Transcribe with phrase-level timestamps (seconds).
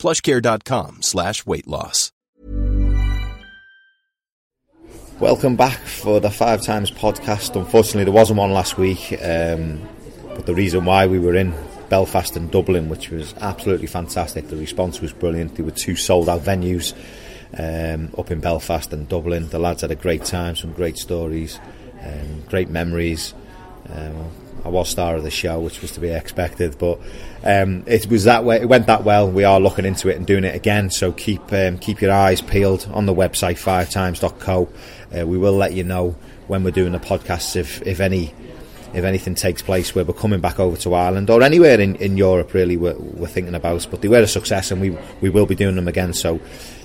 [0.00, 2.10] plushcare.com slash weight loss.
[5.20, 7.54] Welcome back for the Five Times podcast.
[7.54, 9.86] Unfortunately, there wasn't one last week, um,
[10.28, 11.52] but the reason why we were in
[11.90, 15.56] Belfast and Dublin, which was absolutely fantastic, the response was brilliant.
[15.56, 16.94] There were two sold out venues
[17.58, 19.50] um, up in Belfast and Dublin.
[19.50, 21.60] The lads had a great time, some great stories,
[22.02, 23.34] um, great memories.
[23.90, 24.30] Um,
[24.64, 26.98] I was star of the show, which was to be expected, but
[27.44, 28.60] um, it was that way.
[28.60, 29.30] It went that well.
[29.30, 30.90] We are looking into it and doing it again.
[30.90, 34.68] So keep um, keep your eyes peeled on the website fivetimes.co.
[35.18, 36.16] Uh, we will let you know
[36.46, 38.34] when we're doing the podcasts if if any
[38.92, 42.16] if anything takes place where we're coming back over to Ireland or anywhere in, in
[42.16, 42.52] Europe.
[42.54, 43.86] Really, we're, we're thinking about.
[43.90, 46.12] But they were a success, and we we will be doing them again.
[46.12, 46.40] So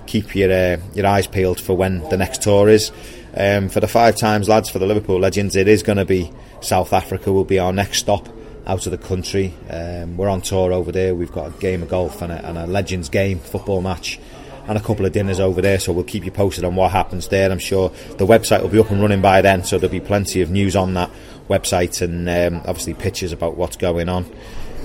[0.06, 2.92] keep your uh, your eyes peeled for when the next tour is.
[3.38, 6.32] Um, for the five times lads, for the Liverpool legends, it is going to be
[6.62, 7.32] South Africa.
[7.34, 8.30] Will be our next stop
[8.66, 9.54] out of the country.
[9.70, 11.14] Um, we're on tour over there.
[11.14, 14.20] We've got a game of golf and a, and a legends game football match.
[14.68, 17.28] And a couple of dinners over there, so we'll keep you posted on what happens
[17.28, 17.52] there.
[17.52, 20.42] I'm sure the website will be up and running by then, so there'll be plenty
[20.42, 21.12] of news on that
[21.48, 24.26] website and um, obviously pictures about what's going on.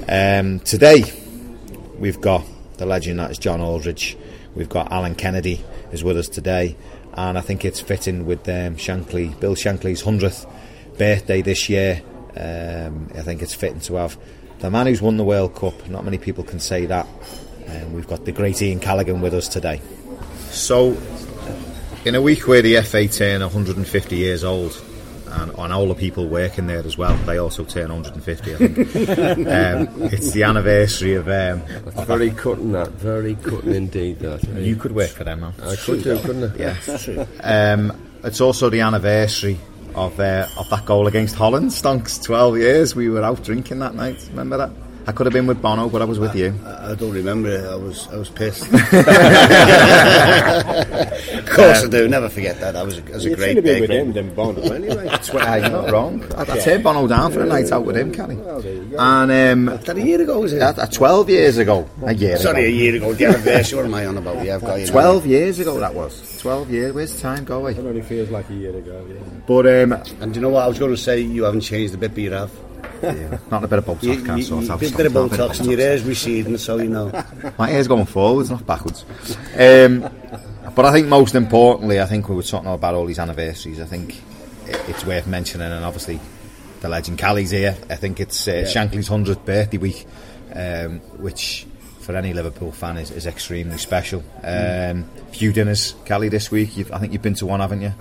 [0.06, 1.04] Um, today,
[1.98, 2.44] we've got
[2.76, 4.18] the legend that is John Aldridge.
[4.54, 6.76] We've got Alan Kennedy is with us today,
[7.28, 10.46] and I think it's fitting with um, Shankly, Bill Shankly's hundredth
[10.96, 12.02] birthday this year.
[12.36, 14.18] Um, I think it's fitting to have
[14.60, 15.88] the man who's won the World Cup.
[15.88, 17.06] Not many people can say that.
[17.66, 19.80] And we've got the great Ian Callaghan with us today.
[20.50, 20.96] So,
[22.04, 24.72] in a week where the FA turn 150 years old,
[25.32, 28.78] and, and all the people working there as well, they also turn 150, I think.
[29.46, 31.28] um, it's the anniversary of.
[31.28, 31.62] Um,
[32.06, 34.18] very cutting that, very cutting indeed.
[34.20, 35.54] That you could work for them, man.
[35.62, 36.56] I could do, couldn't I?
[36.60, 37.26] Yeah.
[37.42, 39.58] um, it's also the anniversary
[39.94, 41.70] of uh, of that goal against Holland.
[41.70, 42.94] Stonks, 12 years.
[42.94, 44.26] We were out drinking that night.
[44.30, 44.70] Remember that?
[45.06, 46.54] I could have been with Bono, but I was with you.
[46.64, 47.64] I, I don't remember it.
[47.64, 48.62] I was I was pissed.
[48.72, 48.72] of
[51.50, 52.06] course I do.
[52.08, 52.72] Never forget that.
[52.72, 53.80] That was a, that was a You great should have been day.
[53.80, 55.08] with him than Bono anyway.
[55.30, 56.22] Uh, you're not wrong.
[56.36, 58.36] I, I turned Bono down for a night out with him, Kelly.
[58.98, 59.30] And
[59.70, 60.60] um, That a year ago was it?
[60.62, 61.88] uh, 12 years ago.
[62.04, 63.12] A year Sorry, a year ago.
[63.14, 63.76] The anniversary.
[63.78, 64.44] What am I on about?
[64.44, 64.86] Yeah, I've got you.
[64.86, 64.92] now.
[64.92, 66.38] 12 years ago that was.
[66.40, 66.92] 12 years.
[66.92, 67.76] Where's time going?
[67.76, 69.06] It only feels like a year ago.
[69.08, 69.20] Yeah.
[69.46, 71.20] But um, And do you know what I was going to say?
[71.20, 72.50] You haven't changed a bit, but you have.
[73.02, 74.80] Yeah, not a bit of Botox, You, can't you, sort you out.
[74.80, 77.10] did a bit of Botox and your hair's receding, so you know.
[77.58, 79.04] My hair's going forwards, not backwards.
[79.58, 80.00] Um,
[80.74, 83.80] but I think most importantly, I think we were talking about all these anniversaries.
[83.80, 84.20] I think
[84.66, 86.20] it's worth mentioning, and obviously
[86.80, 87.76] the legend Callie's here.
[87.88, 90.06] I think it's uh, Shankly's hundredth birthday week,
[90.54, 91.66] um, which
[92.00, 94.22] for any Liverpool fan is, is extremely special.
[94.42, 96.76] Um, few dinners, Callie, this week.
[96.76, 97.92] You've, I think you've been to one, haven't you?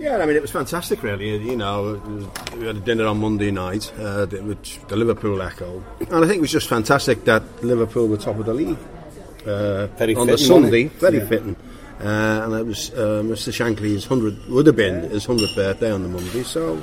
[0.00, 1.36] Yeah, I mean, it was fantastic, really.
[1.36, 5.40] You know, was, we had a dinner on Monday night, uh, the- which the Liverpool
[5.42, 8.78] Echo, and I think it was just fantastic that Liverpool were top of the league
[9.46, 10.84] uh, Very on the Sunday.
[10.84, 11.26] Very Yeah.
[11.26, 11.56] fitting,
[12.02, 13.52] uh, and it was uh, Mr.
[13.52, 16.44] Shankly's hundred would have been his hundredth birthday on the Monday.
[16.44, 16.82] So,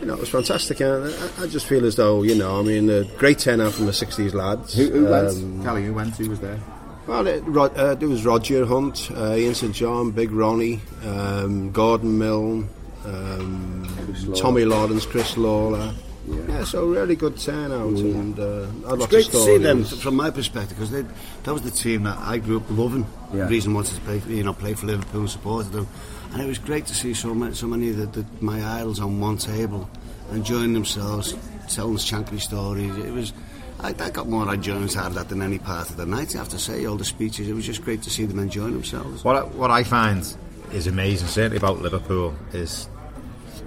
[0.00, 1.04] you know, it was fantastic, and
[1.38, 3.92] I, I just feel as though you know, I mean, a great turnout from the
[3.92, 4.74] '60s lads.
[4.74, 6.16] Who, who um, Callie, who went?
[6.16, 6.58] Who was there?
[7.06, 12.18] Well, it, uh, there was Roger Hunt, uh, Ian St John, Big Ronnie, um, Gordon
[12.18, 12.68] Milne,
[13.04, 15.94] um, Tommy Lawrence, Chris Lawler.
[16.28, 16.64] Yeah.
[16.64, 20.90] so really good turnout and uh, It's great to see them from my perspective because
[20.90, 23.06] that was the team that I grew up loving.
[23.32, 25.86] The reason I wanted to play, you know, play for Liverpool and supported them,
[26.32, 28.98] and it was great to see so many, so many of the, the, my idols
[28.98, 29.88] on one table,
[30.32, 31.36] enjoying themselves,
[31.68, 32.96] telling Shankly stories.
[32.96, 33.32] It was.
[33.80, 36.34] I, I got more enjoyment out of that than any part of the night.
[36.34, 37.48] I have to say, all the speeches.
[37.48, 39.24] It was just great to see them enjoying themselves.
[39.24, 40.26] What I, what I find
[40.72, 42.86] is amazing, certainly about Liverpool, is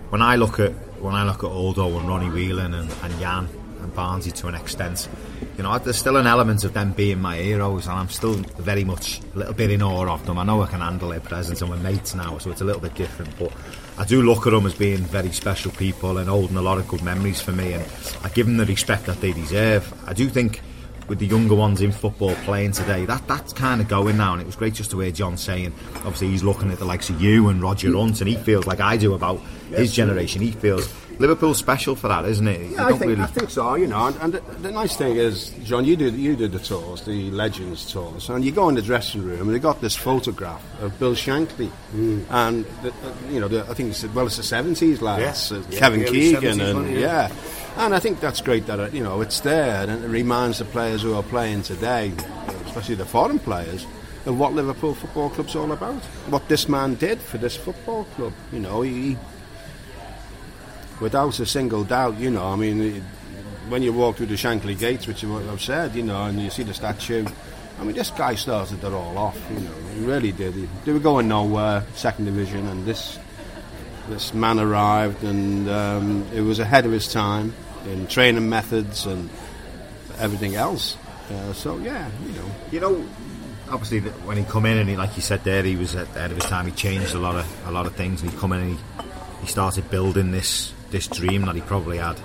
[0.09, 3.47] when I look at when I look at Aldo and Ronnie Whelan and, and Jan
[3.81, 5.07] and Barnsley to an extent,
[5.57, 8.83] you know, there's still an element of them being my heroes, and I'm still very
[8.83, 10.37] much a little bit in awe of them.
[10.37, 12.81] I know I can handle their presence, and we're mates now, so it's a little
[12.81, 13.37] bit different.
[13.39, 13.53] But
[13.99, 16.87] I do look at them as being very special people and holding a lot of
[16.87, 17.85] good memories for me, and
[18.23, 19.93] I give them the respect that they deserve.
[20.07, 20.61] I do think
[21.09, 24.33] with the younger ones in football playing today, that that's kind of going now.
[24.33, 27.09] And it was great just to hear John saying, obviously he's looking at the likes
[27.09, 29.41] of you and Roger Hunt, and he feels like I do about
[29.71, 30.41] his generation.
[30.41, 30.87] He feels
[31.19, 32.71] Liverpool's special for that, isn't it?
[32.71, 33.21] Yeah, I think, really...
[33.21, 33.75] I think so.
[33.75, 36.59] You know, and, and the, the, nice thing is, John, you did you did the
[36.59, 39.95] tours, the Legends tours, and you go in the dressing room and they got this
[39.95, 42.25] photograph of Bill Shankly, mm.
[42.29, 42.93] and the,
[43.29, 46.99] you know, I think it's well, it's the seventies lads, uh, Kevin Keegan, and yeah.
[46.99, 47.31] yeah.
[47.77, 51.01] and I think that's great that you know it's there and it reminds the players
[51.01, 52.13] who are playing today,
[52.65, 53.85] especially the foreign players
[54.25, 56.01] of what Liverpool Football Club's all about.
[56.29, 58.33] What this man did for this football club.
[58.51, 59.17] You know, he,
[60.99, 63.01] without a single doubt, you know, I mean,
[63.69, 66.63] when you walk through the Shankly gates, which I've said, you know, and you see
[66.63, 67.25] the statue,
[67.79, 70.53] I mean, this guy started it all off, you know, he really did.
[70.53, 73.17] He, they were going nowhere, second division, and this
[74.09, 77.53] this man arrived, and um, it was ahead of his time
[77.85, 79.29] in training methods and
[80.17, 80.97] everything else.
[81.31, 83.09] Uh, so yeah, you know, you know,
[83.69, 86.31] obviously when he come in and he, like you said there, he was end of
[86.31, 86.65] his time.
[86.65, 88.79] He changed a lot of a lot of things, and he come in and he,
[89.41, 92.19] he started building this this dream that he probably had.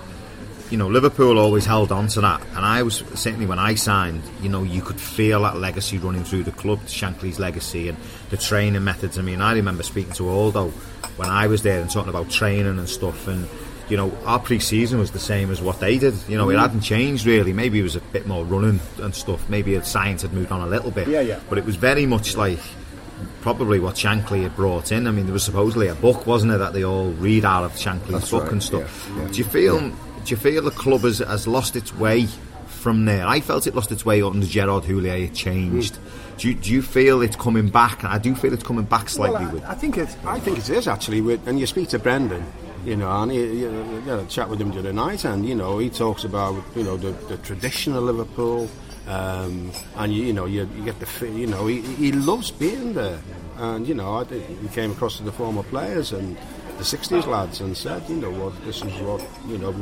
[0.71, 4.23] You know, Liverpool always held on to that, and I was certainly when I signed.
[4.41, 7.97] You know, you could feel that legacy running through the club, Shankly's legacy, and
[8.31, 9.19] the training methods.
[9.19, 10.69] I mean, I remember speaking to Aldo
[11.17, 13.47] when I was there and talking about training and stuff, and
[13.89, 16.15] you know, our pre-season was the same as what they did.
[16.27, 16.55] You know, mm.
[16.55, 17.53] it hadn't changed really.
[17.53, 19.47] Maybe it was a bit more running and stuff.
[19.49, 21.07] Maybe science had moved on a little bit.
[21.07, 21.39] Yeah, yeah.
[21.47, 22.59] But it was very much like
[23.41, 25.07] probably what Shankly had brought in.
[25.07, 27.73] I mean, there was supposedly a book, wasn't it, that they all read out of
[27.73, 28.51] Shankly's That's book right.
[28.53, 29.09] and stuff.
[29.09, 29.27] Yeah, yeah.
[29.29, 29.81] Do you feel?
[29.81, 29.95] Yeah.
[30.25, 32.25] Do you feel the club has, has lost its way
[32.65, 33.27] from there?
[33.27, 35.25] I felt it lost its way under Gerard Houllier.
[35.25, 35.93] It changed.
[35.93, 36.37] Mm.
[36.37, 38.03] Do you, do you feel it's coming back?
[38.03, 39.45] I do feel it's coming back slightly.
[39.45, 40.09] Well, I, with I think it.
[40.25, 41.21] I think it is actually.
[41.21, 42.45] With, and you speak to Brendan,
[42.83, 45.47] you know, and he, you know, you know, chat with him the other night, and
[45.47, 48.69] you know, he talks about you know the, the traditional Liverpool,
[49.07, 52.93] um, and you, you, know, you, you get the you know, he, he loves being
[52.93, 53.19] there,
[53.57, 56.35] and you know, I he came across to the former players and
[56.77, 59.75] the '60s lads and said, you know, what this is what you know,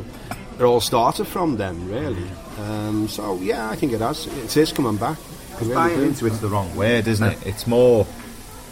[0.60, 2.28] it all started from them, really.
[2.60, 4.28] Um, so yeah, I think it has.
[4.28, 5.18] It is his coming back.
[5.52, 7.46] Because buying into it's the wrong word, isn't it?
[7.46, 8.08] It's more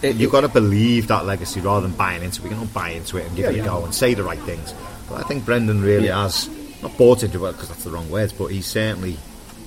[0.01, 2.50] it, You've got to believe that legacy rather than buying into it.
[2.50, 3.65] You can't buy into it and give yeah, it a yeah.
[3.65, 4.74] go and say the right things.
[5.07, 6.24] But I think Brendan really yeah.
[6.24, 6.50] has
[6.81, 9.18] not bought into it because that's the wrong words, but he certainly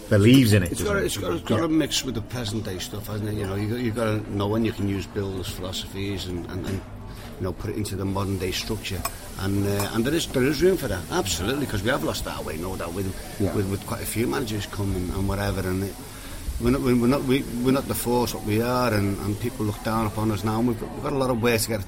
[0.08, 0.72] believes in it.
[0.72, 3.34] It's got, it's got, it's got to mix with the present day stuff, hasn't it?
[3.34, 6.66] You know, you you've got to know when you can use Bill's philosophies and, and,
[6.66, 6.76] and
[7.38, 9.02] you know put it into the modern day structure.
[9.40, 12.24] And uh, and there is there is room for that, absolutely, because we have lost
[12.24, 13.06] that way, no doubt, with,
[13.40, 15.84] with with quite a few managers coming and whatever, and.
[15.84, 15.94] It,
[16.60, 19.66] we're not, we're not, we, we're not the force what we are, and, and people
[19.66, 20.60] look down upon us now.
[20.60, 21.84] And we've, we've got a lot of ways to get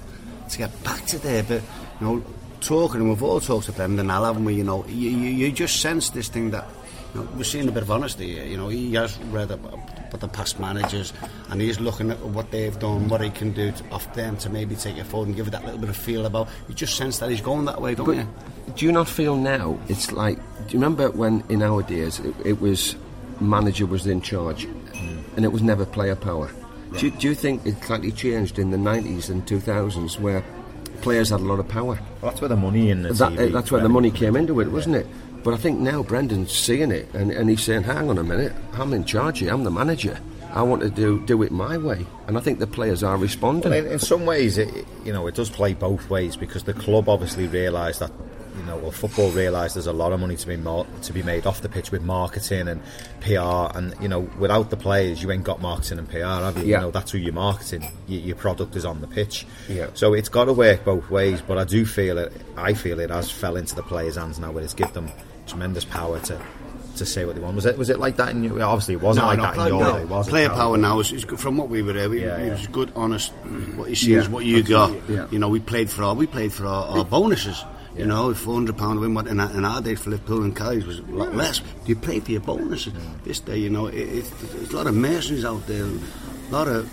[0.51, 1.63] to get back to there, but
[2.01, 2.25] you know,
[2.61, 4.55] talking, and we've all talked to them, and Al, haven't we?
[4.55, 6.69] You know, you, you, you just sense this thing that
[7.17, 8.35] you know, we're seeing a bit of honesty.
[8.35, 8.45] here.
[8.45, 9.79] You know, he has read about,
[10.21, 11.13] the past managers,
[11.51, 14.49] and he's looking at what they've done, what he can do to, off them to
[14.49, 16.49] maybe take it forward and give it that little bit of feel about.
[16.69, 18.29] You just sense that he's going that way, don't but you?
[18.77, 19.79] Do you not feel now?
[19.89, 22.97] It's like, do you remember when in our days it, it was
[23.41, 25.37] manager was in charge, mm.
[25.37, 26.51] and it was never player power.
[26.93, 26.99] Yeah.
[26.99, 30.43] Do, you, do, you think it slightly changed in the 90s and 2000s where
[31.03, 31.99] players had a lot of power?
[32.23, 34.61] Well, that's where the money in the that, TV, That's where the money came into
[34.61, 35.01] it, wasn't yeah.
[35.03, 35.07] it?
[35.47, 38.53] But I think now Brendan's seeing it and, and he's saying, hang on a minute,
[38.73, 40.19] I'm in charge here, I'm the manager.
[40.53, 43.71] I want to do do it my way, and I think the players are responding.
[43.71, 46.75] Well, in, in, some ways, it, you know, it does play both ways because the
[46.75, 48.11] club obviously realised that
[48.57, 51.47] you know, well, football realised there's a lot of money to be to be made
[51.47, 52.83] off the pitch with marketing and
[53.21, 56.65] PR, and you know, without the players, you ain't got marketing and PR, have you?
[56.65, 56.79] Yeah.
[56.79, 57.89] You know, that's who you're marketing.
[58.09, 59.47] Your, your product is on the pitch.
[59.69, 59.91] Yeah.
[59.95, 61.41] So it's got to work both ways.
[61.41, 62.33] But I do feel it.
[62.57, 65.09] I feel it has fell into the players' hands now, where it's give them
[65.47, 66.41] tremendous power to
[66.97, 67.55] to say what they want.
[67.57, 68.63] Was it was it like that in your?
[68.63, 69.99] Obviously, it wasn't no, like no, that in your no.
[69.99, 70.05] day.
[70.05, 72.09] Was Player power now is, is good, from what we were there.
[72.09, 73.33] We, yeah, it was good, honest.
[73.77, 74.21] What you see yeah.
[74.21, 74.93] is what you got.
[75.09, 75.27] Yeah.
[75.31, 77.65] You know, we played for our we played for our, our bonuses.
[77.97, 80.87] You know, four hundred pound win what in, in our day for Liverpool and Cardiff
[80.87, 81.63] was a lot less.
[81.87, 82.93] You play for your bonuses.
[82.93, 83.01] Yeah.
[83.25, 86.69] This day, you know, it, it, there's a lot of mercenaries out there, a lot
[86.69, 86.93] of,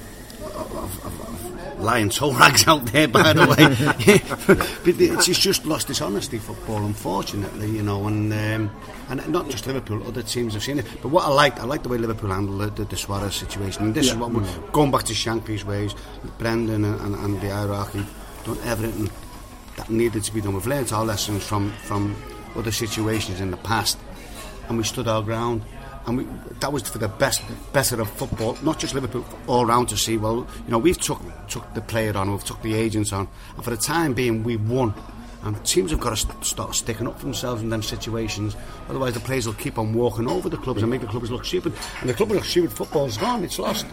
[0.56, 1.53] of, of, of
[1.84, 3.08] lying toe rags out there.
[3.08, 7.70] By the way, but it's, it's just lost its honesty football, unfortunately.
[7.70, 8.72] You know, and um,
[9.10, 10.86] and not just Liverpool, other teams have seen it.
[11.02, 13.84] But what I liked, I liked the way Liverpool handled the, the, the Suarez situation.
[13.84, 14.14] And this yeah.
[14.14, 15.94] is what we're going back to Shankly's ways,
[16.38, 18.06] Brendan and, and, and the hierarchy
[18.44, 19.10] done everything
[19.78, 20.54] that needed to be done.
[20.54, 22.16] We've learned our lessons from, from
[22.56, 23.98] other situations in the past,
[24.68, 25.64] and we stood our ground.
[26.06, 26.28] And we,
[26.60, 27.42] that was for the best,
[27.72, 30.18] better of football, not just Liverpool, all round to see.
[30.18, 33.64] Well, you know, we've took took the player on, we've took the agents on, and
[33.64, 34.94] for the time being, we won.
[35.44, 38.56] And teams have got to st- start sticking up for themselves in them situations.
[38.90, 41.44] Otherwise, the players will keep on walking over the clubs and make the clubs look
[41.44, 41.74] stupid.
[42.00, 43.86] And the club look stupid, football's gone, it's lost.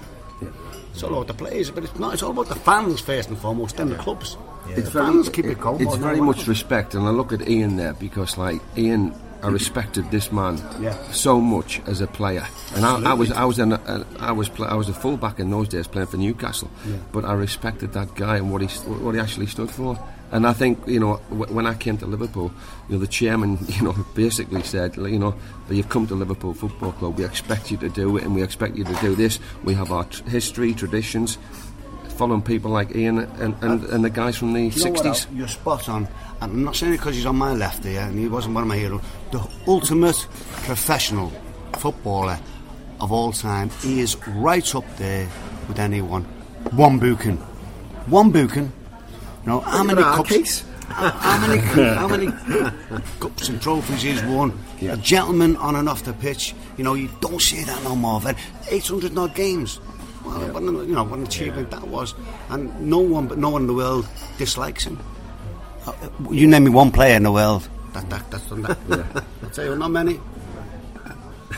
[0.93, 2.15] It's all about the players, but it's not.
[2.15, 4.37] It's all about the fans first and foremost, then the clubs.
[4.69, 7.49] It's very, Fans keep it it- going, it's very much respect, and I look at
[7.49, 10.95] Ian there because, like Ian, I respected this man Yeah.
[11.13, 14.49] so much as a player, and I, I was I was an, uh, I was
[14.49, 16.71] pl- I was a fullback in those days playing for Newcastle,
[17.13, 19.99] but I respected that guy and what he what he actually stood for.
[20.33, 22.53] And I think you know w- when I came to Liverpool,
[22.89, 25.35] you know the chairman you know basically said you know
[25.71, 28.77] you've come to Liverpool Football Club, we expect you to do it, and we expect
[28.77, 29.41] you to do this.
[29.65, 31.39] We have our tr- history, traditions.
[32.21, 35.27] Following people like Ian and, and, uh, and the guys from the You know 60s.
[35.35, 36.07] You're spot on.
[36.43, 38.63] And I'm not saying it because he's on my left here and he wasn't one
[38.63, 39.01] of my heroes.
[39.33, 40.27] The ultimate
[40.65, 41.33] professional
[41.79, 42.39] footballer
[43.01, 43.71] of all time.
[43.81, 45.31] He is right up there
[45.67, 46.25] with anyone.
[46.73, 47.39] One Buchan.
[48.09, 48.65] One Buchan.
[48.65, 50.63] You know, how many cups?
[50.89, 51.63] How, how many
[51.95, 52.27] how many
[53.19, 54.59] cups and trophies he's won?
[54.83, 56.55] A gentleman on and off the pitch.
[56.77, 58.21] You know, you don't see that no more.
[58.21, 58.37] But
[58.69, 59.81] 800 odd games.
[60.31, 62.15] Well, what an, you know what an achievement that was,
[62.51, 64.07] and no one but no one in the world
[64.39, 64.99] dislikes him.
[65.87, 65.93] Uh,
[66.31, 68.79] You name me one player in the world that, that that's done that.
[69.43, 70.21] I'll tell you, not many.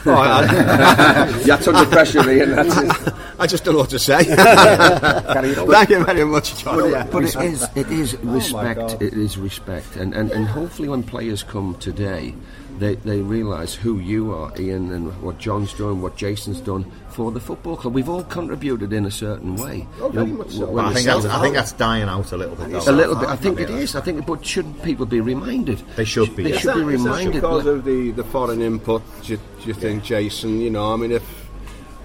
[0.05, 0.47] Oh, I,
[1.47, 2.57] That's under pressure, Ian.
[2.57, 3.15] That's it.
[3.39, 4.25] I just don't know what to say.
[4.25, 6.91] Thank you very much, John.
[6.91, 7.07] Yeah.
[7.07, 9.01] But it is, it is respect.
[9.01, 12.35] it is respect, and, and and hopefully when players come today,
[12.83, 17.31] they they realise who you are, Ian, and what John's done, what Jason's done for
[17.31, 17.95] the football club.
[17.95, 19.87] We've all contributed in a certain way.
[20.01, 20.67] Oh, You know, much so.
[20.71, 22.71] when I think that's, I think that's dying out a little bit.
[22.71, 22.91] though.
[22.91, 23.29] a little bit.
[23.29, 23.95] I think it is.
[23.95, 25.79] I think, but should people be reminded?
[25.97, 26.59] They should be, They yeah.
[26.59, 27.33] should be Is that- is that reminded.
[27.35, 29.03] because of the, the foreign input.
[29.23, 30.61] Do you, do you think, Jason?
[30.61, 31.23] You know, I mean, if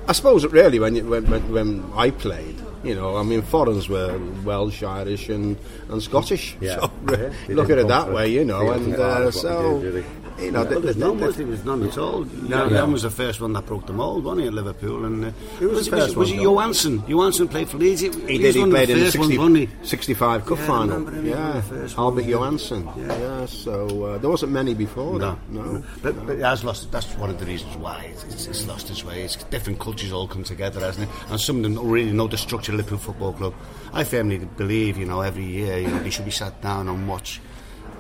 [0.07, 3.41] I suppose it really when, you, when when when I played, you know, I mean,
[3.41, 5.57] foreigners were Welsh, Irish, and,
[5.89, 6.55] and Scottish.
[6.62, 6.77] Yeah.
[6.79, 7.55] So, Yeah.
[7.55, 10.05] Look at it that way, you know, fields and and uh, so did, did
[10.39, 11.36] you know, Well, the, there's the, no the, much.
[11.36, 12.24] There was none at all.
[12.25, 12.86] No, Jan no.
[12.88, 15.06] was the first one that broke the mould, wasn't he, at Liverpool?
[15.06, 16.56] And uh, Who was was, the was, first was one, it John?
[16.56, 17.00] Johanneson?
[17.08, 18.01] Johanneson played for Leeds.
[18.01, 18.56] He, He was did.
[18.56, 20.88] He played the in the 60, wasn't 65 Cup Yeah, I final.
[20.98, 22.32] remember him, he was Yeah, Albert one.
[22.32, 22.98] Johanneson.
[22.98, 23.17] Yeah.
[23.17, 23.46] Yeah.
[23.46, 25.50] so uh, there wasn't many before No, that.
[25.50, 26.91] No, But, but it has lost.
[26.91, 29.24] That's one of the reasons why it's, it's, it's lost its way.
[29.24, 31.15] It's different cultures all come together, hasn't it?
[31.29, 33.53] And some of them really know the structure of Liverpool Football Club.
[33.94, 37.08] I firmly believe, you know, every year, you know, they should be sat down and
[37.08, 37.41] watch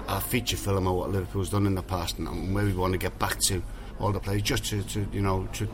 [0.07, 2.93] a feature film of what Liverpool's done in the past and, and where we want
[2.93, 3.61] to get back to
[3.99, 5.67] all the players, just to, to you know, to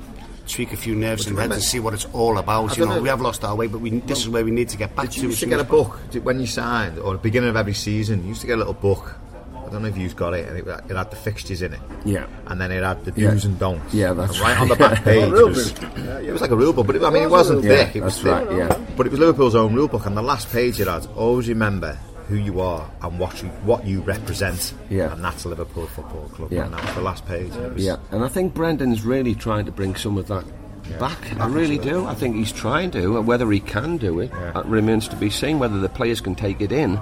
[0.48, 2.72] tweak a few nerves and their head to see what it's all about.
[2.72, 3.02] I You know, know.
[3.02, 5.10] we have lost our way, but we, this is where we need to get back
[5.12, 5.22] to.
[5.22, 8.22] you used to get a book when you signed, or the beginning of every season?
[8.24, 9.16] You used to get a little book.
[9.56, 11.80] I don't know if you've got it, and it, it had the fixtures in it.
[12.06, 12.28] Yeah.
[12.48, 13.32] And then it had the Yeah.
[13.32, 13.94] do's and don'ts.
[13.94, 15.32] Yeah, that's And right on the back page.
[15.32, 17.96] was, it was like a rule book, but it, I mean, it wasn't Yeah, thick.
[17.96, 18.58] It was that's thin.
[18.58, 18.86] right, yeah.
[18.96, 21.98] But it was Liverpool's own rule book, and the last page it had always remember
[22.28, 24.74] who you are and what you what you represent.
[24.90, 25.14] Yeah.
[25.14, 26.52] And that's Liverpool Football Club.
[26.52, 26.66] Yeah.
[26.66, 27.52] And that was the last page.
[27.56, 30.46] and was- Yeah, and I think Brendan's really trying to bring some of that
[31.00, 31.40] back.
[31.40, 32.06] I really do.
[32.06, 33.22] I think he's trying to.
[33.22, 34.62] Whether he can do it Yeah.
[34.66, 35.60] remains to be seen.
[35.60, 36.98] Whether the players can take it in,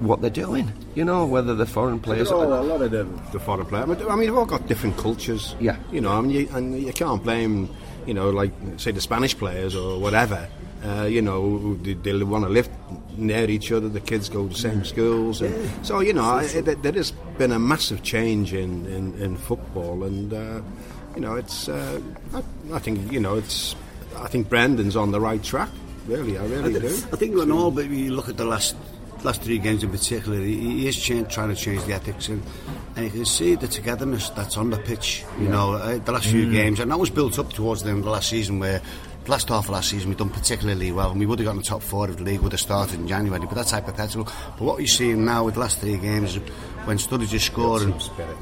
[0.00, 0.72] what they're doing.
[0.94, 2.30] You know, whether the foreign players.
[2.30, 3.88] Oh, a lot of the, the foreign players.
[3.88, 5.54] I mean, I mean, they've all got different cultures.
[5.60, 5.76] Yeah.
[5.90, 7.68] You know, I mean, you, and you can't blame,
[8.06, 10.48] you know, like say the Spanish players or whatever.
[10.84, 12.68] Uh, you know, they, they want to live
[13.16, 13.88] near each other.
[13.88, 17.10] The kids go to the same schools, and so you know, I, it, there has
[17.38, 20.60] been a massive change in in, in football, and uh,
[21.14, 21.68] you know, it's.
[21.68, 22.00] Uh,
[22.34, 22.42] I,
[22.74, 23.76] I think you know, it's.
[24.16, 25.70] I think Brendan's on the right track.
[26.06, 26.88] Really, I really I, do.
[26.88, 28.76] I think in all, but you look at the last
[29.24, 32.42] last three games in particular, he, he is trying to change the ethics, and,
[32.96, 35.24] and you can see the togetherness that's on the pitch.
[35.38, 38.00] You know, uh, the last few games, and that was built up towards the end
[38.00, 38.80] of the last season, where
[39.28, 41.64] last half of last season we've done particularly well, and we would have gotten the
[41.64, 44.24] top four of the league would have started in January, but that's hypothetical.
[44.24, 46.36] But what you're seeing now with the last three games,
[46.84, 47.92] when Sturridge scored, and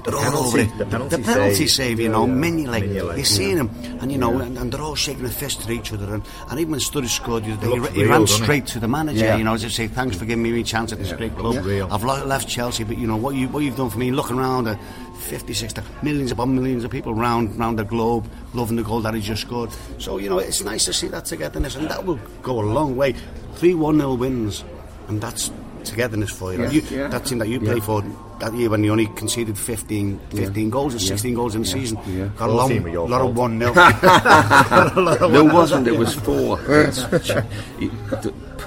[0.05, 0.79] they're all penalty- over it.
[0.79, 1.71] the penalty the penalty save.
[1.71, 2.41] save, you know, Yeah, yeah.
[2.41, 3.69] Mignolet, Mignolet, you're seeing him,
[4.01, 6.59] and you know, and, and they're all shaking their fists at each other, and, and
[6.59, 8.45] even when Sturridge scored, the he, he real, ran doesn't it?
[8.45, 9.37] straight to the manager, Yeah.
[9.37, 11.57] you know, as if say, thanks for giving me a chance at this great club.
[11.91, 14.69] I've left Chelsea, but you know, what, you, what you've done for me, looking around
[14.69, 14.79] at
[15.21, 19.15] 50, 60, millions upon millions of people round, round the globe, loving the goal that
[19.15, 19.71] he just scored.
[19.99, 22.97] So, you know, it's nice to see that togetherness, and that will go a long
[22.97, 23.15] way.
[23.55, 24.65] 3 1 0 wins,
[25.09, 25.51] and that's
[25.85, 26.63] togetherness for you.
[26.63, 26.71] Yeah.
[26.71, 27.09] you Yeah.
[27.09, 27.81] That team that you Yeah.
[27.81, 28.03] for
[28.41, 31.99] that year when you only conceded 15, 15 goals or 16 goals in the season,
[32.07, 32.29] Yeah.
[32.37, 33.73] got a long, 14 were your lot of 1 0.
[35.31, 35.87] There wasn't.
[35.87, 36.59] It was four.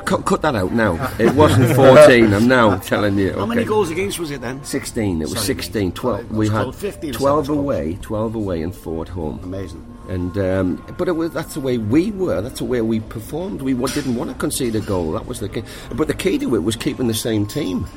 [0.05, 0.95] Cut, cut that out now.
[1.17, 2.33] It wasn't 14.
[2.33, 3.33] I'm now telling you.
[3.33, 4.61] How many goals against was it then?
[4.63, 5.21] 16.
[5.21, 5.91] It was Sorry, 16.
[5.93, 6.19] 12.
[6.19, 9.39] It We had 15 12 away, 12 away, and four at home.
[9.43, 9.85] Amazing.
[10.09, 12.41] And um, but it was that's the way we were.
[12.41, 13.61] That's the way we performed.
[13.61, 15.13] We didn't want to concede a goal.
[15.13, 15.63] That was the key.
[15.93, 17.87] But the key to it was keeping the same team.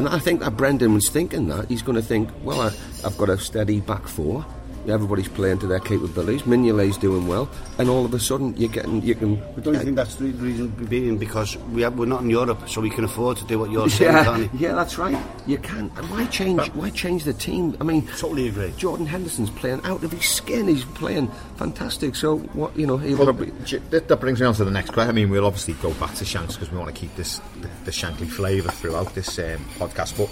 [0.00, 2.72] And I think that Brendan was thinking that he's going to think, well, I,
[3.04, 4.46] I've got a steady back four.
[4.90, 6.42] Everybody's playing to their capabilities.
[6.42, 9.36] Mignolet's doing well, and all of a sudden you're getting you can.
[9.54, 12.30] But don't you think that's the reason we'd being because we have, we're not in
[12.30, 14.58] Europe, so we can afford to do what you're saying, Yeah, can't we?
[14.58, 15.16] yeah, that's right.
[15.46, 15.90] You can.
[15.96, 16.66] And why change?
[16.74, 17.76] Why change the team?
[17.80, 18.72] I mean, Totally agree.
[18.76, 20.68] Jordan Henderson's playing out of his skin.
[20.68, 22.14] He's playing fantastic.
[22.16, 23.52] So what you know, he'll Well, probably.
[23.64, 25.10] j- that, that brings me on to the next question.
[25.10, 27.68] I mean, we'll obviously go back to Shanks because we want to keep this the,
[27.84, 30.16] the Shankly flavour throughout this um, podcast.
[30.16, 30.28] But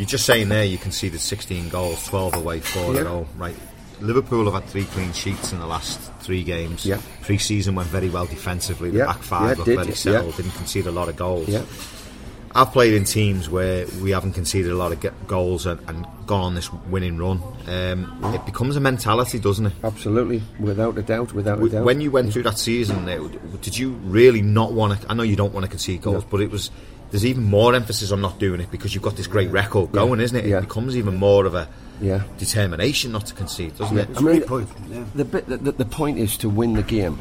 [0.00, 3.00] you're just saying there you conceded 16 goals, 12 away, four Yeah.
[3.02, 3.54] at home, right?
[4.00, 6.86] Liverpool have had three clean sheets in the last three games.
[6.86, 7.00] Yeah.
[7.20, 8.88] Pre-season went very well defensively.
[8.90, 9.94] The Yeah, back five yeah, looked did, very yeah.
[9.94, 10.36] settled.
[10.36, 11.48] Didn't concede a lot of goals.
[11.48, 11.64] Yeah.
[12.54, 16.40] I've played in teams where we haven't conceded a lot of goals and, and gone
[16.40, 17.42] on this winning run.
[17.68, 19.72] Um, it becomes a mentality, doesn't it?
[19.84, 21.84] Absolutely, without a doubt, without a doubt.
[21.84, 23.28] When you went through that season, uh,
[23.60, 25.10] did you really not want to?
[25.10, 26.70] I know you don't want to concede goals, but it was.
[27.10, 30.20] There's even more emphasis on not doing it because you've got this great record going,
[30.20, 30.44] isn't it?
[30.46, 30.58] Yeah.
[30.58, 31.68] It becomes even more of a
[32.00, 32.22] Yeah.
[32.38, 34.04] determination not to concede, doesn't it?
[34.04, 35.04] I mean, Great point, yeah.
[35.14, 37.18] the, bit, the, the, the point is to win the game.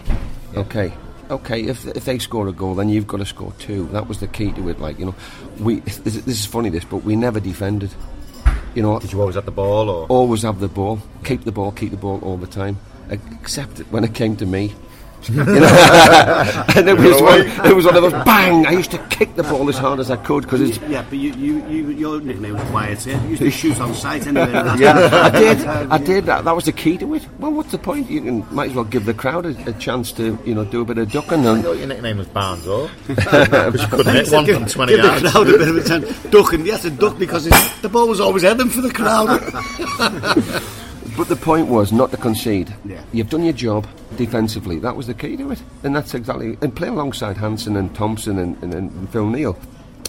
[0.55, 0.93] Okay.
[1.31, 3.87] Okay, if, if they score a goal, then you've got to score two.
[3.89, 4.79] That was the key to it.
[4.79, 5.15] Like you know,
[5.59, 7.91] we this, this is funny this, but we never defended.
[8.73, 11.51] You know, Did you always have the ball, or always have the ball, keep the
[11.51, 12.77] ball, keep the ball all the time.
[13.11, 14.73] Except when it came to me.
[15.27, 16.63] You know?
[16.75, 18.65] and it was, one, it was one of those bang.
[18.65, 21.17] I used to kick the ball as hard as I could because it's Yeah, but
[21.19, 23.21] you, you, you, your nickname was Wyatt, yeah?
[23.23, 24.51] You used to shoot on sight anyway.
[24.77, 25.67] yeah, I did.
[25.67, 26.25] I did.
[26.25, 27.27] That, that was the key to it.
[27.39, 28.09] Well, what's the point?
[28.09, 30.81] You can might as well give the crowd a, a chance to, you know, do
[30.81, 31.45] a bit of ducking.
[31.45, 35.01] I thought your nickname was Barnes, or because you couldn't hit one from 20 Give
[35.01, 35.31] the yards.
[35.31, 36.23] crowd a bit of a chance.
[36.29, 39.39] Ducking, you had to duck because it's, the ball was always heading for the crowd.
[41.19, 42.73] but the point was not to concede.
[42.85, 43.03] Yeah.
[43.11, 43.85] You've done your job
[44.15, 44.79] defensively.
[44.79, 46.57] That was the key to it, and that's exactly.
[46.61, 49.59] And playing alongside Hansen and Thompson and, and, and Phil Neal.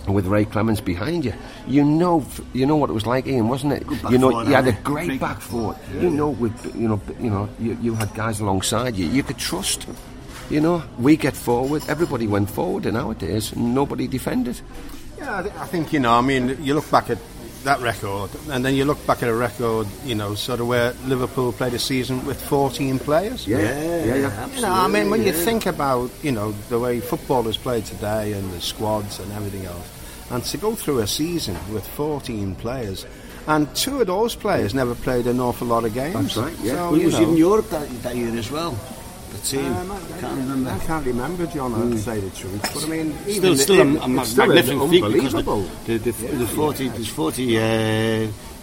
[0.06, 1.34] With Ray Clemens behind you,
[1.66, 2.24] you know,
[2.54, 3.84] you know what it was like, Ian, wasn't it?
[4.10, 5.76] You know, four, you had a great Great back four.
[6.00, 9.06] You know, with you know, you know, you, you had guys alongside you.
[9.06, 9.86] You could trust.
[10.48, 11.82] You know, we get forward.
[11.86, 14.60] Everybody went forward in our days, nobody defended.
[15.18, 16.12] Yeah, I, th- I think you know.
[16.12, 17.18] I mean, you look back at
[17.64, 20.92] that record, and then you look back at a record, you know, sort of where
[21.04, 23.46] Liverpool played a season with 14 players.
[23.46, 24.14] yeah, yeah.
[24.14, 27.56] yeah You know, I mean, when you think about you know the way football is
[27.56, 29.88] played today and the squads and everything else,
[30.30, 33.06] and to go through a season with 14 players,
[33.46, 36.34] and two of those players never played an awful lot of games.
[36.34, 36.74] That's right, yeah.
[36.74, 38.78] So, we you was know, in Europe that, that year as well.
[39.30, 39.72] The team.
[39.72, 40.70] Um, I, can't remember.
[40.70, 41.74] I can't remember, John.
[41.74, 44.46] I'll say the truth, but I mean, Still, even still it- a, a it's still
[44.46, 45.62] magnificent feat because unbelievable.
[45.86, 47.60] the, the, the, the 40, there's 40, uh,